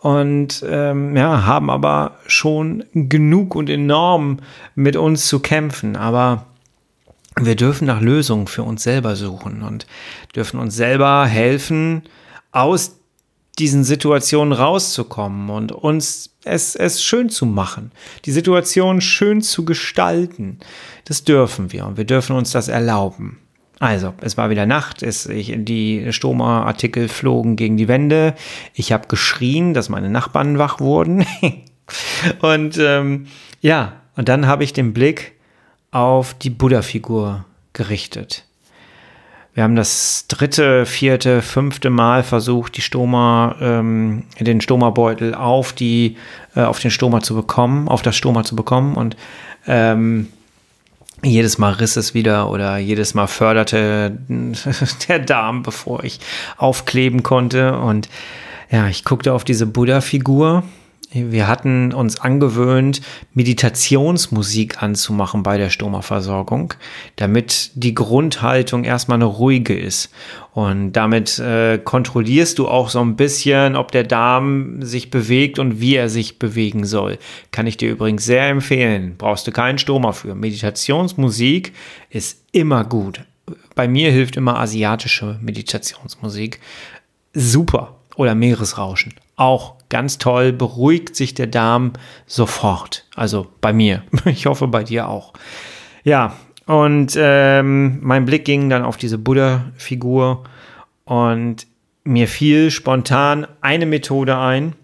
und 0.00 0.64
ähm, 0.68 1.16
ja, 1.16 1.46
haben 1.46 1.70
aber 1.70 2.16
schon 2.26 2.82
genug 2.94 3.54
und 3.54 3.70
enorm 3.70 4.40
mit 4.74 4.96
uns 4.96 5.28
zu 5.28 5.38
kämpfen. 5.38 5.94
Aber 5.94 6.46
wir 7.40 7.56
dürfen 7.56 7.86
nach 7.86 8.00
Lösungen 8.00 8.46
für 8.46 8.62
uns 8.62 8.82
selber 8.82 9.16
suchen 9.16 9.62
und 9.62 9.86
dürfen 10.34 10.60
uns 10.60 10.74
selber 10.74 11.26
helfen, 11.26 12.02
aus 12.50 12.96
diesen 13.58 13.84
Situationen 13.84 14.52
rauszukommen 14.52 15.50
und 15.50 15.72
uns 15.72 16.30
es, 16.44 16.74
es 16.74 17.02
schön 17.02 17.28
zu 17.28 17.46
machen, 17.46 17.92
die 18.24 18.32
Situation 18.32 19.00
schön 19.00 19.42
zu 19.42 19.64
gestalten. 19.64 20.58
Das 21.04 21.24
dürfen 21.24 21.72
wir 21.72 21.86
und 21.86 21.96
wir 21.96 22.04
dürfen 22.04 22.36
uns 22.36 22.50
das 22.50 22.68
erlauben. 22.68 23.38
Also, 23.78 24.14
es 24.20 24.36
war 24.36 24.48
wieder 24.48 24.64
Nacht, 24.64 25.02
es, 25.02 25.26
ich, 25.26 25.52
die 25.56 26.12
Stoma-Artikel 26.12 27.08
flogen 27.08 27.56
gegen 27.56 27.76
die 27.76 27.88
Wände. 27.88 28.34
Ich 28.74 28.92
habe 28.92 29.08
geschrien, 29.08 29.74
dass 29.74 29.88
meine 29.88 30.08
Nachbarn 30.08 30.58
wach 30.58 30.78
wurden. 30.78 31.26
und 32.42 32.78
ähm, 32.78 33.26
ja, 33.60 33.94
und 34.14 34.28
dann 34.28 34.46
habe 34.46 34.62
ich 34.62 34.72
den 34.72 34.92
Blick 34.92 35.32
auf 35.92 36.34
die 36.34 36.50
Buddha-Figur 36.50 37.44
gerichtet. 37.72 38.44
Wir 39.54 39.64
haben 39.64 39.76
das 39.76 40.26
dritte, 40.28 40.86
vierte, 40.86 41.42
fünfte 41.42 41.90
Mal 41.90 42.22
versucht, 42.22 42.76
die 42.78 42.80
Stoma, 42.80 43.54
ähm, 43.60 44.24
den 44.40 44.62
Stoma-Beutel 44.62 45.34
auf 45.34 45.74
äh, 45.80 46.14
auf 46.56 46.80
den 46.80 46.90
Stoma 46.90 47.20
zu 47.20 47.34
bekommen, 47.34 47.86
auf 47.88 48.00
das 48.00 48.16
Stoma 48.16 48.44
zu 48.44 48.56
bekommen 48.56 48.96
und 48.96 49.14
ähm, 49.66 50.28
jedes 51.22 51.58
Mal 51.58 51.74
riss 51.74 51.96
es 51.96 52.14
wieder 52.14 52.50
oder 52.50 52.78
jedes 52.78 53.12
Mal 53.12 53.26
förderte 53.26 54.18
der 55.08 55.18
Darm, 55.18 55.62
bevor 55.62 56.02
ich 56.02 56.18
aufkleben 56.56 57.22
konnte. 57.22 57.78
Und 57.78 58.08
ja, 58.70 58.88
ich 58.88 59.04
guckte 59.04 59.32
auf 59.34 59.44
diese 59.44 59.66
Buddha-Figur 59.66 60.64
wir 61.14 61.46
hatten 61.46 61.92
uns 61.92 62.20
angewöhnt, 62.20 63.02
Meditationsmusik 63.34 64.82
anzumachen 64.82 65.42
bei 65.42 65.58
der 65.58 65.68
Stomaversorgung, 65.70 66.74
damit 67.16 67.70
die 67.74 67.94
Grundhaltung 67.94 68.84
erstmal 68.84 69.16
eine 69.16 69.26
ruhige 69.26 69.78
ist. 69.78 70.10
Und 70.52 70.92
damit 70.92 71.38
äh, 71.38 71.78
kontrollierst 71.78 72.58
du 72.58 72.68
auch 72.68 72.88
so 72.88 73.00
ein 73.00 73.16
bisschen, 73.16 73.76
ob 73.76 73.92
der 73.92 74.04
Darm 74.04 74.82
sich 74.82 75.10
bewegt 75.10 75.58
und 75.58 75.80
wie 75.80 75.96
er 75.96 76.08
sich 76.08 76.38
bewegen 76.38 76.84
soll. 76.84 77.18
Kann 77.50 77.66
ich 77.66 77.76
dir 77.76 77.90
übrigens 77.90 78.24
sehr 78.24 78.48
empfehlen. 78.48 79.14
Brauchst 79.18 79.46
du 79.46 79.52
keinen 79.52 79.78
Stoma 79.78 80.12
für. 80.12 80.34
Meditationsmusik 80.34 81.72
ist 82.10 82.42
immer 82.52 82.84
gut. 82.84 83.24
Bei 83.74 83.88
mir 83.88 84.10
hilft 84.10 84.36
immer 84.36 84.58
asiatische 84.58 85.38
Meditationsmusik. 85.42 86.60
Super. 87.34 87.96
Oder 88.16 88.34
Meeresrauschen. 88.34 89.14
Auch 89.36 89.76
ganz 89.88 90.18
toll, 90.18 90.52
beruhigt 90.52 91.16
sich 91.16 91.34
der 91.34 91.46
Darm 91.46 91.92
sofort. 92.26 93.06
Also 93.14 93.46
bei 93.60 93.72
mir. 93.72 94.02
Ich 94.24 94.46
hoffe 94.46 94.68
bei 94.68 94.84
dir 94.84 95.08
auch. 95.08 95.32
Ja, 96.04 96.36
und 96.66 97.14
ähm, 97.16 97.98
mein 98.02 98.24
Blick 98.24 98.44
ging 98.44 98.70
dann 98.70 98.84
auf 98.84 98.96
diese 98.96 99.18
Buddha-Figur 99.18 100.44
und 101.04 101.66
mir 102.04 102.28
fiel 102.28 102.70
spontan 102.70 103.46
eine 103.60 103.86
Methode 103.86 104.38
ein, 104.38 104.74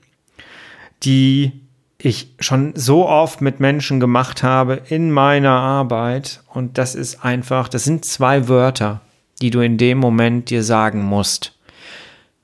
die 1.02 1.52
ich 2.00 2.34
schon 2.38 2.74
so 2.76 3.08
oft 3.08 3.40
mit 3.40 3.58
Menschen 3.58 3.98
gemacht 3.98 4.42
habe 4.42 4.82
in 4.88 5.10
meiner 5.10 5.50
Arbeit. 5.50 6.42
Und 6.52 6.78
das 6.78 6.94
ist 6.94 7.24
einfach, 7.24 7.68
das 7.68 7.84
sind 7.84 8.04
zwei 8.04 8.48
Wörter, 8.48 9.00
die 9.40 9.50
du 9.50 9.60
in 9.60 9.78
dem 9.78 9.98
Moment 9.98 10.50
dir 10.50 10.62
sagen 10.62 11.02
musst. 11.02 11.58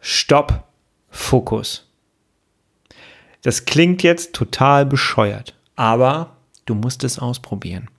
Stopp, 0.01 0.65
Fokus. 1.11 1.89
Das 3.45 3.67
klingt 3.67 4.03
jetzt 4.03 4.33
total 4.33 4.87
bescheuert, 4.87 5.55
aber 5.77 6.39
du 6.65 6.75
musst 6.75 7.05
es 7.05 7.19
ausprobieren. 7.19 7.91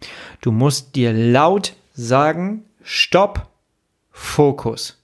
Du 0.42 0.52
musst 0.52 0.96
dir 0.96 1.14
laut 1.14 1.74
sagen, 1.94 2.66
Stopp, 2.82 3.48
Fokus. 4.10 5.02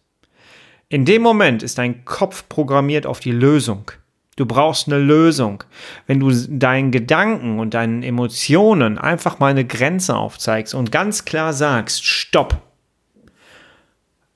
In 0.90 1.06
dem 1.06 1.22
Moment 1.22 1.62
ist 1.62 1.78
dein 1.78 2.06
Kopf 2.06 2.50
programmiert 2.50 3.06
auf 3.06 3.20
die 3.20 3.32
Lösung. 3.32 3.92
Du 4.36 4.48
brauchst 4.48 4.88
eine 4.88 4.98
Lösung. 4.98 5.64
Wenn 6.08 6.20
du 6.20 6.32
deinen 6.32 6.90
Gedanken 6.90 7.60
und 7.60 7.76
deinen 7.76 8.02
Emotionen 8.02 8.98
einfach 8.98 9.38
mal 9.38 9.52
eine 9.52 9.64
Grenze 9.64 10.16
aufzeigst 10.16 10.74
und 10.74 10.92
ganz 10.92 11.24
klar 11.24 11.54
sagst, 11.54 12.04
Stopp, 12.04 12.60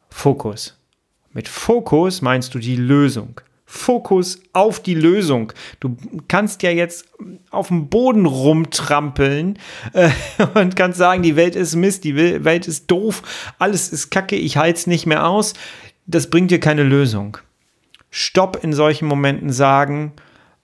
Fokus. 0.10 0.80
Mit 1.34 1.48
Fokus 1.48 2.22
meinst 2.22 2.54
du 2.54 2.60
die 2.60 2.76
Lösung. 2.76 3.42
Fokus 3.76 4.40
auf 4.54 4.80
die 4.80 4.96
Lösung. 4.96 5.52
Du 5.80 5.98
kannst 6.28 6.64
ja 6.64 6.72
jetzt 6.72 7.08
auf 7.52 7.68
dem 7.68 7.90
Boden 7.90 8.26
rumtrampeln 8.26 9.60
äh, 9.94 10.10
und 10.54 10.76
kannst 10.76 10.98
sagen, 10.98 11.22
die 11.22 11.36
Welt 11.36 11.56
ist 11.56 11.76
Mist, 11.76 12.04
die 12.04 12.16
Welt 12.16 12.68
ist 12.68 12.90
doof, 12.90 13.22
alles 13.60 13.90
ist 13.90 14.10
kacke, 14.12 14.36
ich 14.36 14.58
halte 14.58 14.90
nicht 14.90 15.06
mehr 15.06 15.28
aus. 15.28 15.54
Das 16.08 16.30
bringt 16.30 16.52
dir 16.52 16.60
keine 16.60 16.84
Lösung. 16.84 17.38
Stopp 18.10 18.64
in 18.64 18.72
solchen 18.72 19.08
Momenten 19.08 19.52
sagen 19.52 20.14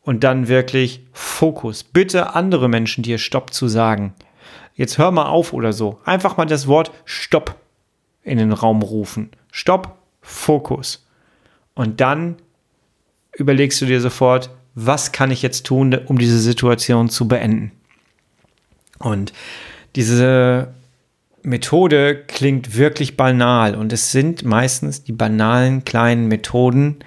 und 0.02 0.24
dann 0.24 0.48
wirklich 0.48 1.06
Fokus. 1.12 1.84
Bitte 1.84 2.34
andere 2.34 2.70
Menschen 2.70 3.04
dir 3.04 3.18
Stopp 3.18 3.54
zu 3.54 3.68
sagen. 3.68 4.14
Jetzt 4.74 4.98
hör 4.98 5.12
mal 5.12 5.26
auf 5.26 5.52
oder 5.52 5.74
so. 5.74 6.00
Einfach 6.06 6.38
mal 6.38 6.46
das 6.46 6.66
Wort 6.68 6.92
Stopp 7.04 7.56
in 8.24 8.38
den 8.38 8.54
Raum 8.54 8.82
rufen. 8.82 9.32
Stopp, 9.52 9.98
Fokus. 10.22 11.06
Und 11.74 12.00
dann 12.00 12.38
überlegst 13.38 13.82
du 13.82 13.86
dir 13.86 14.02
sofort, 14.02 14.50
was 14.76 15.12
kann 15.12 15.32
ich 15.32 15.42
jetzt 15.42 15.66
tun, 15.66 15.94
um 16.06 16.18
diese 16.18 16.40
Situation 16.40 17.10
zu 17.10 17.28
beenden. 17.28 17.72
Und 19.00 19.34
diese 19.96 20.74
Methode 21.44 22.24
klingt 22.28 22.78
wirklich 22.78 23.18
banal 23.18 23.76
und 23.76 23.92
es 23.92 24.12
sind 24.12 24.46
meistens 24.46 25.04
die 25.04 25.12
banalen 25.12 25.84
kleinen 25.86 26.28
Methoden, 26.28 27.00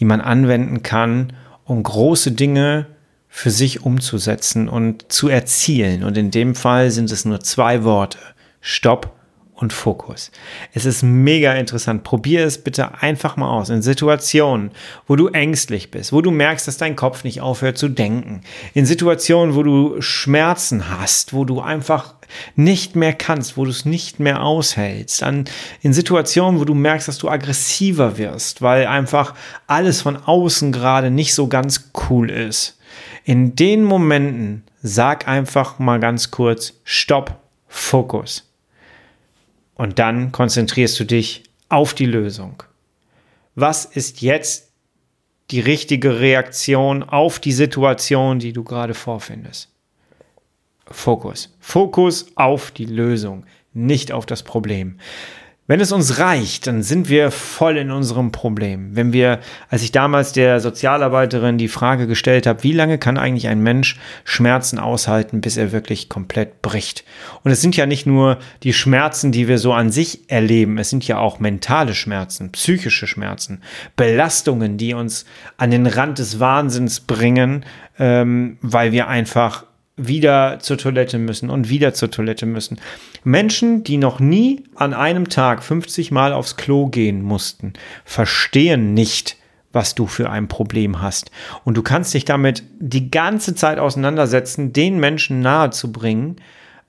die 0.00 0.04
man 0.04 0.20
anwenden 0.20 0.82
kann, 0.82 1.34
um 1.64 1.82
große 1.82 2.32
Dinge 2.32 2.86
für 3.28 3.50
sich 3.50 3.82
umzusetzen 3.82 4.68
und 4.68 5.12
zu 5.12 5.28
erzielen. 5.28 6.04
Und 6.04 6.16
in 6.16 6.30
dem 6.30 6.54
Fall 6.54 6.90
sind 6.90 7.10
es 7.10 7.24
nur 7.24 7.40
zwei 7.40 7.84
Worte. 7.84 8.18
Stopp 8.60 9.15
und 9.56 9.72
Fokus. 9.72 10.30
Es 10.74 10.84
ist 10.84 11.02
mega 11.02 11.54
interessant. 11.54 12.04
Probier 12.04 12.44
es 12.44 12.58
bitte 12.62 13.02
einfach 13.02 13.36
mal 13.36 13.50
aus 13.50 13.70
in 13.70 13.82
Situationen, 13.82 14.70
wo 15.06 15.16
du 15.16 15.28
ängstlich 15.28 15.90
bist, 15.90 16.12
wo 16.12 16.20
du 16.20 16.30
merkst, 16.30 16.68
dass 16.68 16.76
dein 16.76 16.94
Kopf 16.94 17.24
nicht 17.24 17.40
aufhört 17.40 17.78
zu 17.78 17.88
denken, 17.88 18.42
in 18.74 18.86
Situationen, 18.86 19.54
wo 19.54 19.62
du 19.62 20.00
Schmerzen 20.00 20.90
hast, 20.90 21.32
wo 21.32 21.44
du 21.44 21.60
einfach 21.60 22.14
nicht 22.54 22.96
mehr 22.96 23.14
kannst, 23.14 23.56
wo 23.56 23.64
du 23.64 23.70
es 23.70 23.84
nicht 23.84 24.20
mehr 24.20 24.42
aushältst, 24.42 25.22
an, 25.22 25.46
in 25.80 25.92
Situationen, 25.92 26.60
wo 26.60 26.64
du 26.64 26.74
merkst, 26.74 27.08
dass 27.08 27.18
du 27.18 27.28
aggressiver 27.28 28.18
wirst, 28.18 28.62
weil 28.62 28.86
einfach 28.86 29.34
alles 29.66 30.02
von 30.02 30.16
außen 30.16 30.72
gerade 30.72 31.10
nicht 31.10 31.34
so 31.34 31.48
ganz 31.48 31.90
cool 32.10 32.30
ist. 32.30 32.78
In 33.24 33.56
den 33.56 33.84
Momenten 33.84 34.64
sag 34.82 35.26
einfach 35.26 35.78
mal 35.78 35.98
ganz 35.98 36.30
kurz, 36.30 36.74
Stopp, 36.84 37.36
Fokus. 37.68 38.46
Und 39.76 39.98
dann 39.98 40.32
konzentrierst 40.32 40.98
du 40.98 41.04
dich 41.04 41.44
auf 41.68 41.94
die 41.94 42.06
Lösung. 42.06 42.62
Was 43.54 43.84
ist 43.84 44.22
jetzt 44.22 44.72
die 45.50 45.60
richtige 45.60 46.20
Reaktion 46.20 47.02
auf 47.02 47.38
die 47.38 47.52
Situation, 47.52 48.38
die 48.38 48.52
du 48.52 48.64
gerade 48.64 48.94
vorfindest? 48.94 49.70
Fokus. 50.90 51.54
Fokus 51.60 52.26
auf 52.36 52.70
die 52.70 52.86
Lösung, 52.86 53.44
nicht 53.72 54.12
auf 54.12 54.26
das 54.26 54.42
Problem. 54.42 54.98
Wenn 55.68 55.80
es 55.80 55.90
uns 55.90 56.20
reicht, 56.20 56.68
dann 56.68 56.84
sind 56.84 57.08
wir 57.08 57.32
voll 57.32 57.76
in 57.76 57.90
unserem 57.90 58.30
Problem. 58.30 58.94
Wenn 58.94 59.12
wir, 59.12 59.40
als 59.68 59.82
ich 59.82 59.90
damals 59.90 60.32
der 60.32 60.60
Sozialarbeiterin 60.60 61.58
die 61.58 61.66
Frage 61.66 62.06
gestellt 62.06 62.46
habe, 62.46 62.62
wie 62.62 62.72
lange 62.72 62.98
kann 62.98 63.18
eigentlich 63.18 63.48
ein 63.48 63.60
Mensch 63.60 63.98
Schmerzen 64.22 64.78
aushalten, 64.78 65.40
bis 65.40 65.56
er 65.56 65.72
wirklich 65.72 66.08
komplett 66.08 66.62
bricht? 66.62 67.04
Und 67.42 67.50
es 67.50 67.60
sind 67.60 67.76
ja 67.76 67.86
nicht 67.86 68.06
nur 68.06 68.38
die 68.62 68.72
Schmerzen, 68.72 69.32
die 69.32 69.48
wir 69.48 69.58
so 69.58 69.72
an 69.72 69.90
sich 69.90 70.30
erleben, 70.30 70.78
es 70.78 70.90
sind 70.90 71.06
ja 71.08 71.18
auch 71.18 71.40
mentale 71.40 71.94
Schmerzen, 71.94 72.52
psychische 72.52 73.08
Schmerzen, 73.08 73.60
Belastungen, 73.96 74.76
die 74.76 74.94
uns 74.94 75.26
an 75.56 75.72
den 75.72 75.88
Rand 75.88 76.20
des 76.20 76.38
Wahnsinns 76.38 77.00
bringen, 77.00 77.64
ähm, 77.98 78.58
weil 78.60 78.92
wir 78.92 79.08
einfach 79.08 79.64
wieder 79.96 80.58
zur 80.60 80.76
Toilette 80.76 81.18
müssen 81.18 81.48
und 81.48 81.70
wieder 81.70 81.94
zur 81.94 82.10
Toilette 82.10 82.44
müssen. 82.46 82.78
Menschen, 83.24 83.82
die 83.82 83.96
noch 83.96 84.20
nie 84.20 84.64
an 84.74 84.92
einem 84.92 85.28
Tag 85.28 85.62
50 85.62 86.10
Mal 86.10 86.32
aufs 86.32 86.56
Klo 86.56 86.88
gehen 86.88 87.22
mussten, 87.22 87.72
verstehen 88.04 88.92
nicht, 88.92 89.36
was 89.72 89.94
du 89.94 90.06
für 90.06 90.30
ein 90.30 90.48
Problem 90.48 91.00
hast. 91.02 91.30
Und 91.64 91.76
du 91.76 91.82
kannst 91.82 92.14
dich 92.14 92.24
damit 92.24 92.62
die 92.78 93.10
ganze 93.10 93.54
Zeit 93.54 93.78
auseinandersetzen, 93.78 94.72
den 94.72 94.98
Menschen 94.98 95.40
nahezubringen, 95.40 96.36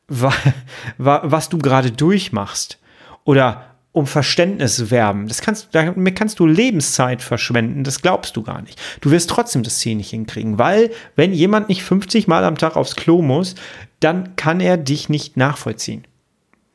was 0.07 1.49
du 1.49 1.57
gerade 1.57 1.91
durchmachst. 1.91 2.79
Oder 3.23 3.66
um 3.97 4.07
Verständnis 4.07 4.89
werben. 4.91 5.27
Das 5.27 5.41
kannst, 5.41 5.69
damit 5.73 6.15
kannst 6.15 6.39
du 6.39 6.45
Lebenszeit 6.45 7.21
verschwenden. 7.21 7.83
Das 7.83 8.01
glaubst 8.01 8.37
du 8.37 8.43
gar 8.43 8.61
nicht. 8.61 8.79
Du 9.01 9.11
wirst 9.11 9.29
trotzdem 9.29 9.63
das 9.63 9.79
Ziel 9.79 9.95
nicht 9.95 10.11
hinkriegen, 10.11 10.57
weil 10.57 10.91
wenn 11.15 11.33
jemand 11.33 11.67
nicht 11.69 11.83
50 11.83 12.27
Mal 12.27 12.43
am 12.43 12.57
Tag 12.57 12.75
aufs 12.75 12.95
Klo 12.95 13.21
muss, 13.21 13.55
dann 13.99 14.35
kann 14.35 14.59
er 14.59 14.77
dich 14.77 15.09
nicht 15.09 15.37
nachvollziehen. 15.37 16.05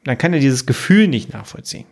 Dann 0.04 0.18
kann 0.18 0.32
er 0.32 0.40
dieses 0.40 0.66
Gefühl 0.66 1.08
nicht 1.08 1.32
nachvollziehen. 1.32 1.86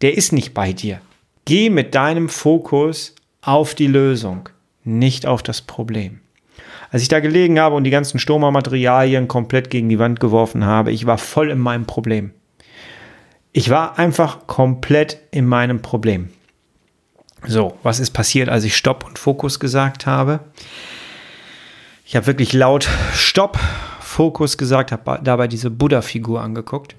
Der 0.00 0.16
ist 0.16 0.32
nicht 0.32 0.54
bei 0.54 0.72
dir. 0.72 1.00
Geh 1.44 1.68
mit 1.68 1.94
deinem 1.94 2.28
Fokus 2.28 3.14
auf 3.42 3.74
die 3.74 3.86
Lösung, 3.88 4.48
nicht 4.84 5.26
auf 5.26 5.42
das 5.42 5.62
Problem. 5.62 6.20
Als 6.90 7.02
ich 7.02 7.08
da 7.08 7.20
gelegen 7.20 7.60
habe 7.60 7.76
und 7.76 7.84
die 7.84 7.90
ganzen 7.90 8.18
Stoma-Materialien 8.18 9.28
komplett 9.28 9.70
gegen 9.70 9.88
die 9.88 9.98
Wand 9.98 10.20
geworfen 10.20 10.64
habe, 10.64 10.92
ich 10.92 11.06
war 11.06 11.18
voll 11.18 11.50
in 11.50 11.58
meinem 11.58 11.86
Problem. 11.86 12.32
Ich 13.52 13.68
war 13.68 13.98
einfach 13.98 14.46
komplett 14.46 15.18
in 15.32 15.44
meinem 15.44 15.82
Problem. 15.82 16.30
So, 17.48 17.76
was 17.82 17.98
ist 17.98 18.12
passiert, 18.12 18.48
als 18.48 18.62
ich 18.62 18.76
Stopp 18.76 19.04
und 19.04 19.18
Fokus 19.18 19.58
gesagt 19.58 20.06
habe? 20.06 20.38
Ich 22.04 22.14
habe 22.14 22.28
wirklich 22.28 22.52
laut 22.52 22.88
Stopp, 23.12 23.58
Fokus 23.98 24.56
gesagt, 24.56 24.92
habe 24.92 25.18
dabei 25.24 25.48
diese 25.48 25.68
Buddha-Figur 25.68 26.40
angeguckt. 26.40 26.94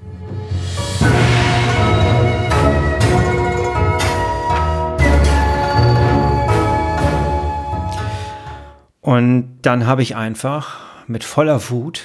Und 8.99 9.59
dann 9.61 9.87
habe 9.87 10.01
ich 10.01 10.17
einfach 10.17 10.79
mit 11.07 11.23
voller 11.23 11.69
Wut, 11.69 12.03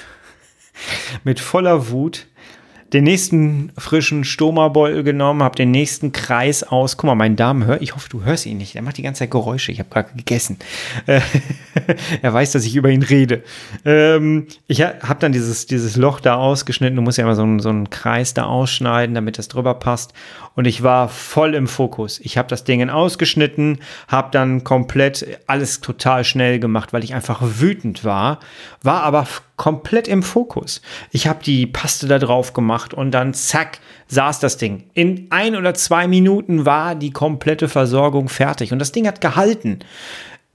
mit 1.25 1.41
voller 1.41 1.89
Wut 1.89 2.27
den 2.93 3.03
nächsten 3.03 3.71
frischen 3.77 4.23
Stoma-Beutel 4.23 5.03
genommen, 5.03 5.43
habe 5.43 5.55
den 5.55 5.71
nächsten 5.71 6.13
Kreis 6.13 6.63
aus. 6.63 6.95
Guck 6.95 7.07
mal, 7.07 7.15
mein 7.15 7.35
Darm 7.35 7.65
hört, 7.65 7.81
ich 7.81 7.95
hoffe, 7.95 8.07
du 8.09 8.23
hörst 8.23 8.45
ihn 8.45 8.57
nicht. 8.57 8.75
Er 8.75 8.81
macht 8.81 8.97
die 8.97 9.01
ganze 9.01 9.19
Zeit 9.19 9.31
Geräusche. 9.31 9.71
Ich 9.71 9.79
habe 9.79 9.89
gerade 9.89 10.09
gegessen. 10.15 10.57
Er 12.21 12.33
weiß, 12.33 12.51
dass 12.51 12.65
ich 12.65 12.75
über 12.75 12.89
ihn 12.89 13.03
rede. 13.03 13.43
Ähm, 13.85 14.47
ich 14.67 14.81
habe 14.81 15.17
dann 15.19 15.31
dieses, 15.31 15.67
dieses 15.67 15.95
Loch 15.95 16.19
da 16.19 16.35
ausgeschnitten. 16.35 16.97
Du 16.97 17.01
musst 17.01 17.17
ja 17.17 17.23
immer 17.23 17.35
so 17.35 17.59
so 17.59 17.69
einen 17.69 17.89
Kreis 17.89 18.33
da 18.33 18.43
ausschneiden, 18.43 19.15
damit 19.15 19.37
das 19.37 19.47
drüber 19.47 19.73
passt. 19.75 20.13
Und 20.57 20.65
ich 20.65 20.81
war 20.81 21.07
voll 21.07 21.53
im 21.53 21.67
Fokus. 21.67 22.19
Ich 22.19 22.35
habe 22.35 22.47
das 22.47 22.63
Ding 22.63 22.89
ausgeschnitten, 22.89 23.77
habe 24.07 24.29
dann 24.31 24.63
komplett 24.63 25.39
alles 25.45 25.81
total 25.81 26.23
schnell 26.23 26.57
gemacht, 26.59 26.93
weil 26.93 27.03
ich 27.03 27.13
einfach 27.13 27.41
wütend 27.43 28.03
war, 28.03 28.39
war 28.81 29.03
aber 29.03 29.27
komplett 29.55 30.07
im 30.07 30.23
Fokus. 30.23 30.81
Ich 31.11 31.27
habe 31.27 31.43
die 31.43 31.67
Paste 31.67 32.07
da 32.07 32.17
drauf 32.17 32.53
gemacht 32.53 32.95
und 32.95 33.11
dann 33.11 33.35
zack, 33.35 33.77
saß 34.07 34.39
das 34.39 34.57
Ding. 34.57 34.89
In 34.95 35.27
ein 35.29 35.55
oder 35.55 35.75
zwei 35.75 36.07
Minuten 36.07 36.65
war 36.65 36.95
die 36.95 37.11
komplette 37.11 37.69
Versorgung 37.69 38.27
fertig 38.27 38.73
und 38.73 38.79
das 38.79 38.91
Ding 38.91 39.05
hat 39.05 39.21
gehalten. 39.21 39.81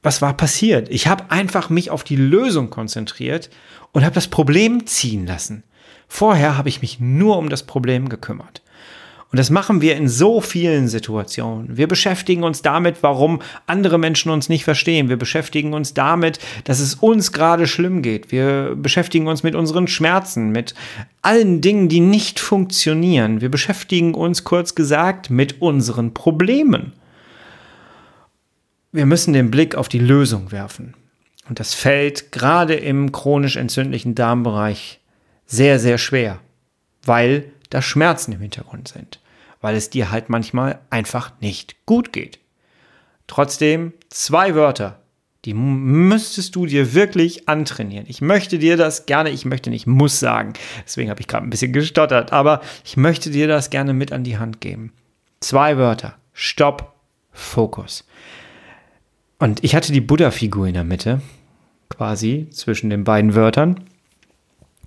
Was 0.03 0.21
war 0.21 0.37
passiert? 0.37 0.89
Ich 0.89 1.07
habe 1.07 1.31
einfach 1.31 1.71
mich 1.71 1.91
auf 1.91 2.03
die 2.03 2.17
Lösung 2.17 2.71
konzentriert 2.71 3.51
und 3.93 4.05
habe 4.05 4.17
das 4.17 4.27
Problem 4.27 4.85
ziehen 4.85 5.29
lassen. 5.29 5.63
Vorher 6.09 6.59
habe 6.59 6.69
ich 6.69 6.83
mich 6.83 6.99
nur 6.99 7.39
um 7.39 7.49
das 7.49 7.63
Problem 7.63 8.09
gekümmert. 8.09 8.62
Und 9.33 9.39
das 9.39 9.49
machen 9.49 9.81
wir 9.81 9.97
in 9.97 10.11
so 10.11 10.43
vielen 10.43 10.89
Situationen. 10.89 11.79
Wir 11.79 11.89
beschäftigen 11.89 12.45
uns 12.45 12.61
damit, 12.61 13.03
warum 13.03 13.41
andere 13.67 13.97
Menschen 13.97 14.31
uns 14.31 14.51
nicht 14.51 14.65
verstehen. 14.65 15.09
Wir 15.09 15.17
beschäftigen 15.17 15.73
uns 15.73 15.95
damit, 15.95 16.39
dass 16.65 16.81
es 16.81 16.97
uns 16.97 17.33
gerade 17.33 17.67
schlimm 17.67 18.03
geht. 18.03 18.31
Wir 18.31 18.75
beschäftigen 18.77 19.29
uns 19.29 19.43
mit 19.43 19.55
unseren 19.55 19.89
Schmerzen, 19.89 20.51
mit 20.51 20.75
allen 21.23 21.63
Dingen, 21.63 21.89
die 21.89 22.01
nicht 22.01 22.41
funktionieren. 22.41 23.41
Wir 23.41 23.51
beschäftigen 23.51 24.13
uns 24.13 24.45
kurz 24.45 24.75
gesagt 24.75 25.31
mit 25.31 25.63
unseren 25.63 26.13
Problemen. 26.13 26.93
Wir 28.93 29.07
müssen 29.07 29.33
den 29.33 29.51
Blick 29.51 29.77
auf 29.77 29.89
die 29.89 29.99
Lösung 29.99 30.53
werfen. 30.53 30.93
Und 31.49 31.59
das 31.59 31.73
fällt 31.73 32.33
gerade 32.33 32.75
im 32.75 33.13
chronisch 33.13 33.57
entzündlichen 33.57 34.15
Darmbereich 34.15 35.01
sehr, 35.47 35.79
sehr 35.79 35.97
schwer, 35.97 36.39
weil 37.07 37.45
da 37.71 37.81
Schmerzen 37.81 38.33
im 38.33 38.41
Hintergrund 38.41 38.89
sind 38.89 39.22
weil 39.63 39.75
es 39.75 39.89
dir 39.89 40.11
halt 40.11 40.29
manchmal 40.29 40.81
einfach 40.91 41.33
nicht 41.41 41.87
gut 41.87 42.13
geht. 42.13 42.39
Trotzdem 43.27 43.95
zwei 44.11 44.55
Wörter, 44.55 45.01
die 45.45 45.55
müsstest 45.55 46.55
du 46.55 46.67
dir 46.67 46.95
wirklich 46.95 47.49
antrainieren. 47.49 48.05
Ich 48.09 48.21
möchte 48.21 48.59
dir 48.59 48.77
das 48.77 49.07
gerne, 49.07 49.31
ich 49.31 49.45
möchte 49.45 49.71
nicht 49.71 49.87
muss 49.87 50.21
sagen, 50.21 50.53
deswegen 50.85 51.09
habe 51.09 51.21
ich 51.21 51.29
gerade 51.29 51.47
ein 51.47 51.51
bisschen 51.51 51.73
gestottert, 51.73 52.33
aber 52.33 52.61
ich 52.85 52.97
möchte 52.97 53.31
dir 53.31 53.49
das 53.49 53.71
gerne 53.71 53.95
mit 53.95 54.13
an 54.13 54.23
die 54.23 54.39
Hand 54.39 54.61
geben. 54.61 54.93
Zwei 55.41 55.79
Wörter, 55.79 56.17
Stopp, 56.33 56.95
Fokus. 57.33 58.05
Und 59.39 59.65
ich 59.65 59.75
hatte 59.75 59.93
die 59.93 60.01
Buddha-Figur 60.01 60.69
in 60.69 60.75
der 60.75 60.85
Mitte, 60.85 61.21
quasi 61.89 62.49
zwischen 62.51 62.91
den 62.91 63.03
beiden 63.03 63.35
Wörtern. 63.35 63.81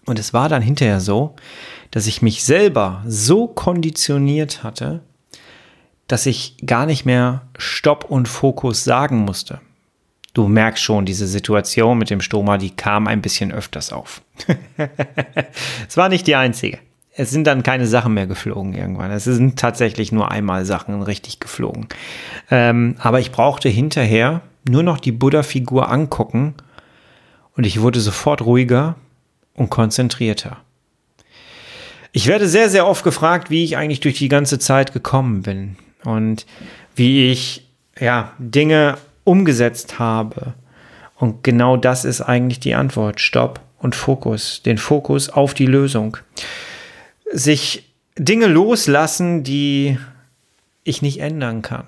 Und 0.05 0.19
es 0.19 0.33
war 0.33 0.49
dann 0.49 0.61
hinterher 0.61 0.99
so, 0.99 1.35
dass 1.91 2.07
ich 2.07 2.21
mich 2.21 2.43
selber 2.43 3.03
so 3.07 3.47
konditioniert 3.47 4.63
hatte, 4.63 5.01
dass 6.07 6.25
ich 6.25 6.57
gar 6.65 6.85
nicht 6.85 7.05
mehr 7.05 7.47
Stopp 7.57 8.05
und 8.05 8.27
Fokus 8.27 8.83
sagen 8.83 9.19
musste. 9.19 9.61
Du 10.33 10.47
merkst 10.47 10.83
schon, 10.83 11.05
diese 11.05 11.27
Situation 11.27 11.97
mit 11.97 12.09
dem 12.09 12.21
Stoma, 12.21 12.57
die 12.57 12.69
kam 12.69 13.07
ein 13.07 13.21
bisschen 13.21 13.51
öfters 13.51 13.91
auf. 13.93 14.21
es 15.87 15.95
war 15.97 16.09
nicht 16.09 16.27
die 16.27 16.35
einzige. 16.35 16.79
es 17.15 17.31
sind 17.31 17.47
dann 17.47 17.63
keine 17.63 17.87
Sachen 17.87 18.13
mehr 18.13 18.27
geflogen 18.27 18.73
irgendwann. 18.73 19.11
Es 19.11 19.23
sind 19.23 19.57
tatsächlich 19.57 20.11
nur 20.11 20.29
einmal 20.29 20.65
Sachen 20.65 21.01
richtig 21.01 21.39
geflogen. 21.39 21.87
Ähm, 22.51 22.95
aber 22.99 23.21
ich 23.21 23.31
brauchte 23.31 23.69
hinterher 23.69 24.41
nur 24.67 24.83
noch 24.83 24.99
die 24.99 25.13
Buddha-Figur 25.13 25.89
angucken 25.89 26.55
und 27.55 27.65
ich 27.65 27.81
wurde 27.81 28.01
sofort 28.01 28.41
ruhiger 28.41 28.95
und 29.55 29.69
konzentrierter. 29.69 30.57
Ich 32.11 32.27
werde 32.27 32.47
sehr, 32.47 32.69
sehr 32.69 32.87
oft 32.87 33.03
gefragt, 33.03 33.49
wie 33.49 33.63
ich 33.63 33.75
eigentlich 33.75 33.99
durch 33.99 34.17
die 34.17 34.29
ganze 34.29 34.59
Zeit 34.59 34.93
gekommen 34.93 35.41
bin 35.41 35.75
und 36.05 36.45
wie 36.95 37.29
ich 37.29 37.67
ja 37.99 38.33
Dinge 38.37 38.97
umgesetzt 39.25 39.99
habe. 39.99 40.53
Und 41.17 41.43
genau 41.43 41.75
das 41.75 42.05
ist 42.05 42.21
eigentlich 42.21 42.59
die 42.59 42.75
Antwort. 42.75 43.19
Stopp 43.19 43.59
und 43.79 43.95
Fokus. 43.95 44.61
Den 44.63 44.77
Fokus 44.77 45.29
auf 45.29 45.53
die 45.53 45.65
Lösung. 45.65 46.17
Sich 47.31 47.93
Dinge 48.17 48.47
loslassen, 48.47 49.43
die 49.43 49.97
ich 50.83 51.01
nicht 51.01 51.19
ändern 51.19 51.61
kann. 51.61 51.85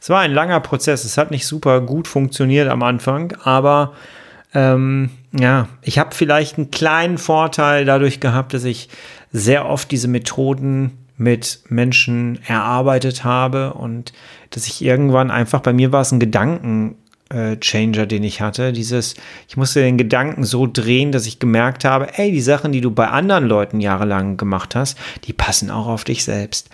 Es 0.00 0.10
war 0.10 0.20
ein 0.20 0.32
langer 0.32 0.60
Prozess. 0.60 1.04
Es 1.04 1.18
hat 1.18 1.30
nicht 1.30 1.46
super 1.46 1.80
gut 1.80 2.08
funktioniert 2.08 2.68
am 2.68 2.82
Anfang, 2.82 3.36
aber 3.42 3.94
ähm, 4.56 5.10
ja, 5.38 5.68
ich 5.82 5.98
habe 5.98 6.14
vielleicht 6.14 6.56
einen 6.56 6.70
kleinen 6.70 7.18
Vorteil 7.18 7.84
dadurch 7.84 8.20
gehabt, 8.20 8.54
dass 8.54 8.64
ich 8.64 8.88
sehr 9.30 9.68
oft 9.68 9.90
diese 9.90 10.08
Methoden 10.08 10.96
mit 11.18 11.60
Menschen 11.68 12.38
erarbeitet 12.46 13.22
habe 13.22 13.74
und 13.74 14.14
dass 14.50 14.66
ich 14.66 14.82
irgendwann 14.82 15.30
einfach, 15.30 15.60
bei 15.60 15.74
mir 15.74 15.92
war 15.92 16.00
es 16.00 16.10
ein 16.10 16.20
Gedankenchanger, 16.20 16.94
äh, 17.30 17.56
den 17.56 18.22
ich 18.22 18.40
hatte. 18.40 18.72
Dieses, 18.72 19.14
ich 19.48 19.56
musste 19.56 19.80
den 19.80 19.98
Gedanken 19.98 20.44
so 20.44 20.66
drehen, 20.66 21.12
dass 21.12 21.26
ich 21.26 21.38
gemerkt 21.38 21.84
habe, 21.84 22.16
ey, 22.18 22.30
die 22.30 22.40
Sachen, 22.40 22.72
die 22.72 22.80
du 22.80 22.90
bei 22.90 23.08
anderen 23.08 23.46
Leuten 23.46 23.80
jahrelang 23.80 24.36
gemacht 24.36 24.74
hast, 24.74 24.98
die 25.24 25.32
passen 25.32 25.70
auch 25.70 25.86
auf 25.86 26.04
dich 26.04 26.24
selbst. 26.24 26.70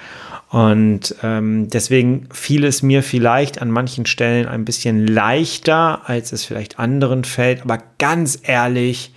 Und 0.50 1.14
ähm, 1.22 1.70
deswegen 1.70 2.28
fiel 2.30 2.64
es 2.64 2.82
mir 2.82 3.02
vielleicht 3.02 3.62
an 3.62 3.70
manchen 3.70 4.04
Stellen 4.04 4.46
ein 4.46 4.66
bisschen 4.66 5.06
leichter, 5.06 6.02
als 6.04 6.32
es 6.32 6.44
vielleicht 6.44 6.78
anderen 6.78 7.24
fällt. 7.24 7.62
Aber 7.62 7.78
ganz 7.96 8.38
ehrlich, 8.42 9.14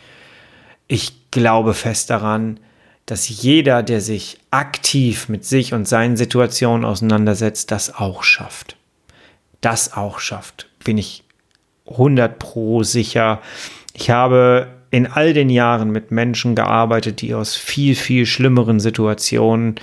ich 0.88 1.30
glaube 1.32 1.74
fest 1.74 2.10
daran, 2.10 2.62
dass 3.06 3.28
jeder, 3.28 3.84
der 3.84 4.00
sich 4.00 4.40
aktiv 4.50 5.28
mit 5.28 5.44
sich 5.44 5.74
und 5.74 5.88
seinen 5.88 6.16
Situationen 6.16 6.86
auseinandersetzt, 6.86 7.70
das 7.70 7.94
auch 7.94 8.24
schafft. 8.24 8.78
Das 9.60 9.92
auch 9.94 10.20
schafft, 10.20 10.70
bin 10.86 10.98
ich 10.98 11.25
100 11.90 12.40
pro 12.40 12.84
sicher. 12.84 13.42
Ich 13.94 14.10
habe 14.10 14.68
in 14.92 15.08
all 15.08 15.34
den 15.34 15.50
Jahren 15.50 15.92
mit 15.92 16.12
Menschen 16.12 16.56
gearbeitet, 16.56 17.22
die 17.22 17.34
aus 17.34 17.56
viel, 17.56 17.96
viel 17.96 18.26
schlimmeren 18.26 18.80
Situationen 18.80 19.76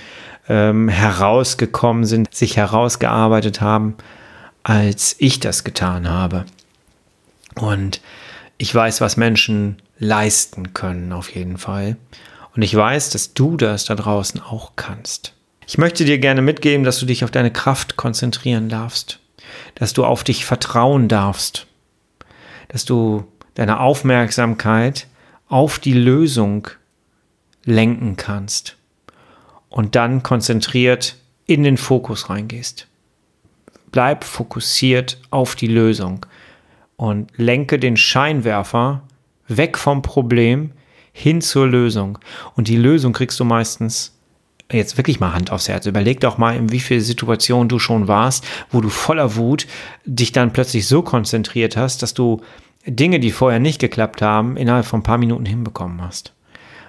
ähm, 0.49 0.89
herausgekommen 0.89 2.05
sind, 2.05 2.33
sich 2.33 2.57
herausgearbeitet 2.57 3.61
haben, 3.61 3.95
als 4.63 5.15
ich 5.19 5.39
das 5.39 5.63
getan 5.63 6.09
habe. 6.09 6.45
Und 7.55 8.01
ich 8.57 8.73
weiß, 8.73 9.01
was 9.01 9.17
Menschen 9.17 9.77
leisten 9.99 10.73
können, 10.73 11.11
auf 11.11 11.33
jeden 11.33 11.57
Fall. 11.57 11.97
Und 12.55 12.61
ich 12.61 12.75
weiß, 12.75 13.09
dass 13.11 13.33
du 13.33 13.57
das 13.57 13.85
da 13.85 13.95
draußen 13.95 14.41
auch 14.41 14.73
kannst. 14.75 15.33
Ich 15.67 15.77
möchte 15.77 16.05
dir 16.05 16.17
gerne 16.17 16.41
mitgeben, 16.41 16.83
dass 16.83 16.99
du 16.99 17.05
dich 17.05 17.23
auf 17.23 17.31
deine 17.31 17.51
Kraft 17.51 17.95
konzentrieren 17.95 18.69
darfst, 18.69 19.19
dass 19.75 19.93
du 19.93 20.05
auf 20.05 20.23
dich 20.23 20.45
vertrauen 20.45 21.07
darfst, 21.07 21.67
dass 22.73 22.85
du 22.85 23.23
deine 23.53 23.79
Aufmerksamkeit 23.79 25.07
auf 25.47 25.77
die 25.77 25.93
Lösung 25.93 26.67
lenken 27.65 28.17
kannst 28.17 28.77
und 29.69 29.95
dann 29.95 30.23
konzentriert 30.23 31.15
in 31.45 31.61
den 31.63 31.77
Fokus 31.77 32.31
reingehst. 32.31 32.87
Bleib 33.91 34.23
fokussiert 34.23 35.21
auf 35.29 35.55
die 35.55 35.67
Lösung 35.67 36.25
und 36.95 37.29
lenke 37.37 37.77
den 37.77 37.95
Scheinwerfer 37.95 39.03
weg 39.47 39.77
vom 39.77 40.01
Problem 40.01 40.71
hin 41.11 41.41
zur 41.41 41.67
Lösung. 41.67 42.17
Und 42.55 42.69
die 42.69 42.77
Lösung 42.77 43.13
kriegst 43.13 43.39
du 43.39 43.45
meistens 43.45 44.12
jetzt 44.77 44.97
wirklich 44.97 45.19
mal 45.19 45.33
Hand 45.33 45.51
aufs 45.51 45.67
Herz. 45.67 45.85
Überleg 45.85 46.19
doch 46.19 46.37
mal, 46.37 46.55
in 46.55 46.71
wie 46.71 46.79
vielen 46.79 47.01
Situationen 47.01 47.69
du 47.69 47.79
schon 47.79 48.07
warst, 48.07 48.45
wo 48.71 48.81
du 48.81 48.89
voller 48.89 49.35
Wut 49.35 49.67
dich 50.05 50.31
dann 50.31 50.53
plötzlich 50.53 50.87
so 50.87 51.01
konzentriert 51.01 51.77
hast, 51.77 52.01
dass 52.01 52.13
du 52.13 52.41
Dinge, 52.85 53.19
die 53.19 53.31
vorher 53.31 53.59
nicht 53.59 53.79
geklappt 53.79 54.21
haben, 54.21 54.57
innerhalb 54.57 54.85
von 54.85 54.99
ein 54.99 55.03
paar 55.03 55.17
Minuten 55.17 55.45
hinbekommen 55.45 56.01
hast. 56.01 56.33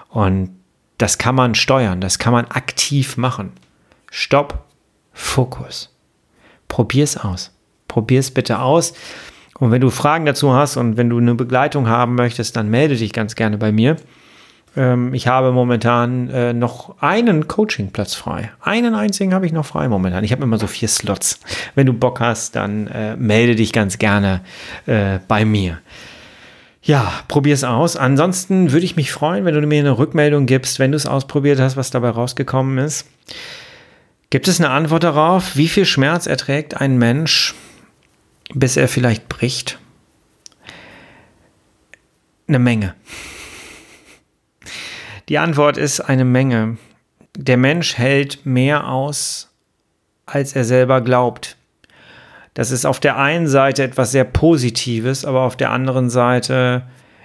Und 0.09 0.51
das 0.99 1.19
kann 1.19 1.35
man 1.35 1.55
steuern, 1.55 2.01
das 2.01 2.19
kann 2.19 2.33
man 2.33 2.47
aktiv 2.47 3.17
machen. 3.17 3.53
Stopp, 4.11 4.65
Fokus. 5.13 5.95
Probier 6.69 7.05
es 7.05 7.17
aus. 7.17 7.53
Probier 7.89 8.21
es 8.21 8.33
bitte 8.33 8.59
aus. 8.61 8.95
Und 9.59 9.71
wenn 9.71 9.81
du 9.81 9.91
Fragen 9.91 10.27
dazu 10.27 10.53
hast 10.53 10.77
und 10.77 10.97
wenn 10.97 11.11
du 11.11 11.19
eine 11.19 11.35
Begleitung 11.35 11.89
haben 11.89 12.17
möchtest, 12.17 12.57
dann 12.57 12.69
melde 12.69 12.97
dich 12.97 13.13
ganz 13.13 13.37
gerne 13.37 13.59
bei 13.59 13.71
mir. 13.71 13.97
Ähm, 14.77 15.15
ich 15.15 15.27
habe 15.27 15.53
momentan 15.53 16.29
äh, 16.31 16.53
noch 16.53 17.01
einen 17.01 17.49
Coachingplatz 17.49 18.15
frei. 18.15 18.51
Einen 18.61 18.95
einzigen 18.95 19.35
habe 19.35 19.47
ich 19.47 19.53
noch 19.53 19.67
frei 19.67 19.89
momentan. 19.89 20.25
Ich 20.25 20.33
habe 20.33 20.43
immer 20.43 20.59
so 20.59 20.67
vier 20.67 20.89
Slots. 20.89 21.41
Wenn 21.75 21.87
du 21.87 21.93
Bock 21.93 22.21
hast, 22.21 22.57
dann 22.57 22.87
äh, 22.89 23.17
melde 23.17 23.55
dich 23.55 23.73
ganz 23.73 23.99
gerne 23.99 24.41
äh, 24.87 25.19
bei 25.29 25.45
mir. 25.45 25.79
Ja, 26.83 27.13
probier 27.29 27.55
es 27.55 27.65
aus. 27.65 27.97
Ansonsten 27.97 28.73
würde 28.73 28.85
ich 28.85 28.97
mich 28.97 29.11
freuen, 29.11 29.45
wenn 29.47 29.55
du 29.55 29.67
mir 29.67 29.81
eine 29.81 29.97
Rückmeldung 29.97 30.45
gibst, 30.45 30.79
wenn 30.79 30.93
du 30.93 30.97
es 30.97 31.07
ausprobiert 31.07 31.59
hast, 31.59 31.77
was 31.77 31.91
dabei 31.91 32.11
rausgekommen 32.11 32.79
ist. 32.79 33.07
Gibt 34.29 34.49
es 34.49 34.61
eine 34.61 34.71
Antwort 34.71 35.05
darauf, 35.05 35.57
wie 35.57 35.69
viel 35.69 35.87
Schmerz 35.87 36.27
erträgt 36.27 36.81
ein 36.81 36.99
Mensch, 36.99 37.55
bis 38.53 38.77
er 38.77 38.89
vielleicht 38.89 39.29
bricht? 39.29 39.79
Eine 42.47 42.59
Menge. 42.59 42.95
Die 45.29 45.39
Antwort 45.39 45.79
ist 45.79 46.01
eine 46.01 46.25
Menge. 46.25 46.77
Der 47.37 47.57
Mensch 47.57 47.97
hält 47.97 48.45
mehr 48.45 48.89
aus, 48.89 49.51
als 50.27 50.55
er 50.55 50.65
selber 50.65 51.01
glaubt. 51.01 51.57
Das 52.53 52.71
ist 52.71 52.85
auf 52.85 53.01
der 53.01 53.17
einen 53.17 53.49
Seite 53.49 53.83
etwas 53.83 54.13
sehr 54.13 54.25
Positives, 54.25 55.25
aber 55.25 55.41
auf 55.41 55.57
der 55.57 55.71
anderen 55.71 56.11
Seite 56.11 56.83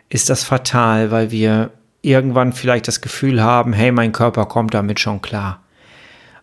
ist 0.09 0.29
das 0.29 0.43
fatal, 0.43 1.12
weil 1.12 1.29
wir 1.29 1.71
irgendwann 2.01 2.53
vielleicht 2.53 2.88
das 2.88 3.01
Gefühl 3.01 3.43
haben, 3.43 3.73
hey, 3.73 3.91
mein 3.91 4.12
Körper 4.12 4.45
kommt 4.45 4.73
damit 4.73 4.99
schon 4.99 5.21
klar. 5.21 5.62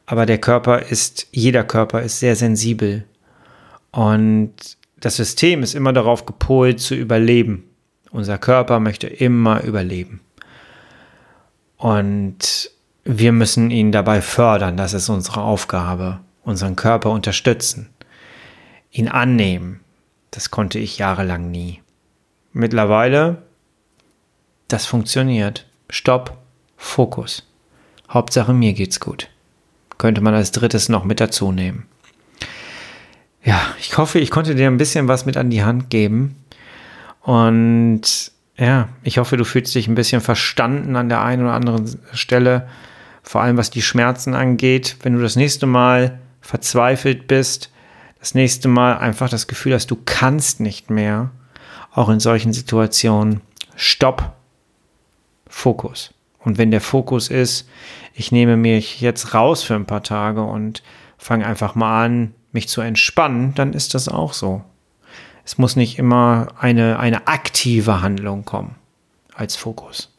Aber 0.05 0.27
der 0.27 0.39
Körper 0.39 0.83
ist, 0.83 1.27
jeder 1.33 1.65
Körper 1.65 2.03
ist 2.03 2.21
sehr 2.21 2.37
sensibel. 2.37 3.05
Und 3.91 4.53
das 5.01 5.17
System 5.17 5.63
ist 5.63 5.75
immer 5.75 5.93
darauf 5.93 6.27
gepolt 6.27 6.81
zu 6.81 6.95
überleben. 6.95 7.65
Unser 8.13 8.39
Körper 8.39 8.79
möchte 8.79 9.09
immer 9.09 9.65
überleben. 9.65 10.21
Und 11.77 12.71
wir 13.05 13.33
müssen 13.33 13.71
ihn 13.71 13.93
dabei 13.93 14.21
fördern, 14.21 14.77
das 14.77 14.95
ist 14.95 15.09
unsere 15.09 15.43
Aufgabe, 15.43 16.21
unseren 16.43 16.77
Körper 16.77 17.11
unterstützen 17.11 17.91
ihn 18.97 19.09
annehmen. 19.09 19.81
Das 20.31 20.51
konnte 20.51 20.79
ich 20.79 20.99
jahrelang 20.99 21.51
nie. 21.51 21.83
Mittlerweile, 22.53 23.43
das 24.69 24.87
funktioniert. 24.87 25.67
Stopp, 25.91 26.37
Fokus. 26.77 27.47
Hauptsache 28.09 28.53
mir 28.53 28.73
geht's 28.73 29.01
gut. 29.01 29.29
Könnte 29.99 30.21
man 30.21 30.35
als 30.35 30.53
drittes 30.53 30.89
noch 30.89 31.05
mit 31.05 31.21
dazu 31.21 31.53
nehmen. 31.53 31.87
Ja, 33.45 33.61
ich 33.79 33.97
hoffe, 33.97 34.19
ich 34.19 34.31
konnte 34.31 34.55
dir 34.55 34.67
ein 34.67 34.77
bisschen 34.77 35.09
was 35.09 35.27
mit 35.27 35.37
an 35.37 35.51
die 35.51 35.63
Hand 35.63 35.91
geben. 35.91 36.37
Und 37.23 38.33
ja, 38.59 38.89
ich 39.03 39.19
hoffe, 39.19 39.37
du 39.37 39.45
fühlst 39.45 39.75
dich 39.75 39.87
ein 39.87 39.95
bisschen 39.95 40.21
verstanden 40.21 40.97
an 40.97 41.09
der 41.09 41.23
einen 41.23 41.43
oder 41.43 41.55
anderen 41.55 41.99
Stelle. 42.13 42.69
Vor 43.23 43.43
allem 43.43 43.57
was 43.57 43.71
die 43.71 43.83
Schmerzen 43.83 44.35
angeht. 44.35 44.97
Wenn 45.03 45.15
du 45.15 45.21
das 45.21 45.37
nächste 45.37 45.67
Mal 45.67 46.21
verzweifelt 46.41 47.27
bist, 47.27 47.71
das 48.19 48.35
nächste 48.35 48.69
Mal 48.69 48.99
einfach 48.99 49.29
das 49.29 49.47
Gefühl 49.47 49.75
hast, 49.75 49.91
du 49.91 49.99
kannst 50.05 50.61
nicht 50.61 50.91
mehr, 50.91 51.31
auch 51.93 52.09
in 52.09 52.21
solchen 52.21 52.53
Situationen, 52.53 53.41
stopp, 53.75 54.33
Fokus. 55.49 56.15
Und 56.39 56.59
wenn 56.59 56.71
der 56.71 56.81
Fokus 56.81 57.29
ist, 57.29 57.69
ich 58.15 58.33
nehme 58.33 58.57
mich 58.57 59.01
jetzt 59.01 59.35
raus 59.35 59.63
für 59.63 59.75
ein 59.75 59.87
paar 59.87 60.03
Tage 60.03 60.43
und 60.43 60.83
fange 61.19 61.47
einfach 61.47 61.75
mal 61.75 62.05
an, 62.05 62.35
mich 62.53 62.69
zu 62.69 62.81
entspannen, 62.81 63.55
dann 63.55 63.73
ist 63.73 63.95
das 63.95 64.09
auch 64.09 64.33
so. 64.33 64.63
Es 65.47 65.59
muss 65.59 65.77
nicht 65.77 65.97
immer 65.97 66.49
eine, 66.59 66.99
eine 66.99 67.29
aktive 67.29 68.03
Handlung 68.03 68.45
kommen 68.45 68.75
als 69.33 69.55
Fokus. 69.55 70.13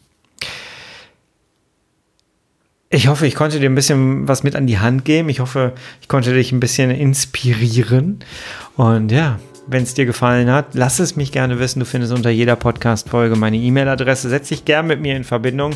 Ich 2.89 3.07
hoffe, 3.07 3.27
ich 3.27 3.35
konnte 3.35 3.59
dir 3.59 3.69
ein 3.69 3.75
bisschen 3.75 4.29
was 4.29 4.43
mit 4.43 4.55
an 4.55 4.67
die 4.67 4.79
Hand 4.79 5.03
geben. 5.03 5.27
Ich 5.27 5.41
hoffe, 5.41 5.73
ich 5.99 6.07
konnte 6.07 6.33
dich 6.33 6.53
ein 6.53 6.61
bisschen 6.61 6.91
inspirieren. 6.91 8.23
Und 8.77 9.11
ja, 9.11 9.37
wenn 9.67 9.83
es 9.83 9.93
dir 9.93 10.05
gefallen 10.05 10.51
hat. 10.51 10.73
Lass 10.73 10.99
es 10.99 11.15
mich 11.15 11.31
gerne 11.31 11.59
wissen. 11.59 11.79
Du 11.79 11.85
findest 11.85 12.13
unter 12.13 12.29
jeder 12.29 12.55
Podcast-Folge 12.55 13.35
meine 13.35 13.57
E-Mail-Adresse. 13.57 14.29
Setz 14.29 14.49
dich 14.49 14.65
gern 14.65 14.87
mit 14.87 15.01
mir 15.01 15.15
in 15.15 15.23
Verbindung. 15.23 15.73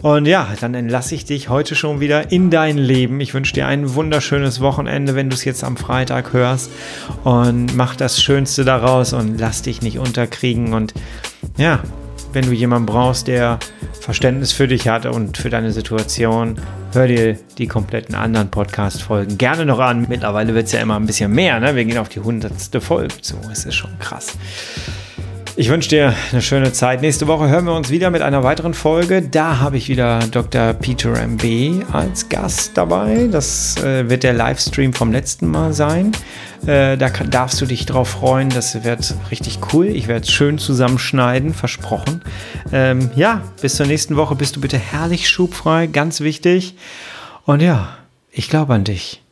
Und 0.00 0.26
ja, 0.26 0.48
dann 0.60 0.74
entlasse 0.74 1.14
ich 1.14 1.24
dich 1.24 1.48
heute 1.48 1.74
schon 1.74 2.00
wieder 2.00 2.32
in 2.32 2.50
dein 2.50 2.78
Leben. 2.78 3.20
Ich 3.20 3.34
wünsche 3.34 3.54
dir 3.54 3.66
ein 3.66 3.94
wunderschönes 3.94 4.60
Wochenende, 4.60 5.14
wenn 5.14 5.30
du 5.30 5.34
es 5.34 5.44
jetzt 5.44 5.64
am 5.64 5.76
Freitag 5.76 6.32
hörst. 6.32 6.70
Und 7.24 7.76
mach 7.76 7.96
das 7.96 8.22
Schönste 8.22 8.64
daraus 8.64 9.12
und 9.12 9.38
lass 9.38 9.62
dich 9.62 9.82
nicht 9.82 9.98
unterkriegen. 9.98 10.72
Und 10.72 10.94
ja, 11.56 11.82
wenn 12.34 12.44
du 12.44 12.52
jemanden 12.52 12.86
brauchst, 12.86 13.28
der 13.28 13.58
Verständnis 14.00 14.52
für 14.52 14.66
dich 14.66 14.88
hat 14.88 15.06
und 15.06 15.38
für 15.38 15.50
deine 15.50 15.72
Situation, 15.72 16.56
hör 16.92 17.06
dir 17.06 17.38
die 17.58 17.66
kompletten 17.66 18.14
anderen 18.14 18.50
Podcast-Folgen 18.50 19.38
gerne 19.38 19.64
noch 19.64 19.78
an. 19.78 20.06
Mittlerweile 20.08 20.54
wird 20.54 20.66
es 20.66 20.72
ja 20.72 20.80
immer 20.80 20.96
ein 20.96 21.06
bisschen 21.06 21.32
mehr, 21.32 21.60
ne? 21.60 21.76
Wir 21.76 21.84
gehen 21.84 21.98
auf 21.98 22.08
die 22.08 22.20
hundertste 22.20 22.80
Folge 22.80 23.20
zu. 23.20 23.36
Es 23.50 23.64
ist 23.64 23.74
schon 23.74 23.96
krass. 23.98 24.36
Ich 25.56 25.68
wünsche 25.68 25.88
dir 25.88 26.12
eine 26.32 26.42
schöne 26.42 26.72
Zeit. 26.72 27.00
Nächste 27.00 27.28
Woche 27.28 27.48
hören 27.48 27.66
wir 27.66 27.74
uns 27.74 27.88
wieder 27.88 28.10
mit 28.10 28.22
einer 28.22 28.42
weiteren 28.42 28.74
Folge. 28.74 29.22
Da 29.22 29.60
habe 29.60 29.76
ich 29.76 29.88
wieder 29.88 30.18
Dr. 30.18 30.72
Peter 30.72 31.16
MB 31.16 31.84
als 31.92 32.28
Gast 32.28 32.76
dabei. 32.76 33.28
Das 33.30 33.76
äh, 33.76 34.10
wird 34.10 34.24
der 34.24 34.32
Livestream 34.32 34.92
vom 34.92 35.12
letzten 35.12 35.48
Mal 35.48 35.72
sein. 35.72 36.10
Äh, 36.66 36.96
da 36.96 37.08
kann, 37.08 37.30
darfst 37.30 37.60
du 37.60 37.66
dich 37.66 37.86
drauf 37.86 38.08
freuen. 38.08 38.48
Das 38.50 38.82
wird 38.82 39.14
richtig 39.30 39.60
cool. 39.72 39.86
Ich 39.86 40.08
werde 40.08 40.26
es 40.26 40.32
schön 40.32 40.58
zusammenschneiden, 40.58 41.54
versprochen. 41.54 42.22
Ähm, 42.72 43.12
ja, 43.14 43.42
bis 43.62 43.76
zur 43.76 43.86
nächsten 43.86 44.16
Woche 44.16 44.34
bist 44.34 44.56
du 44.56 44.60
bitte 44.60 44.78
herrlich 44.78 45.28
schubfrei, 45.28 45.86
ganz 45.86 46.20
wichtig. 46.20 46.74
Und 47.44 47.62
ja, 47.62 47.96
ich 48.32 48.48
glaube 48.48 48.74
an 48.74 48.82
dich. 48.82 49.22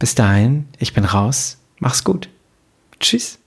Bis 0.00 0.16
dahin, 0.16 0.66
ich 0.80 0.92
bin 0.92 1.04
raus. 1.04 1.58
Mach's 1.78 2.02
gut. 2.02 2.28
Tschüss. 2.98 3.38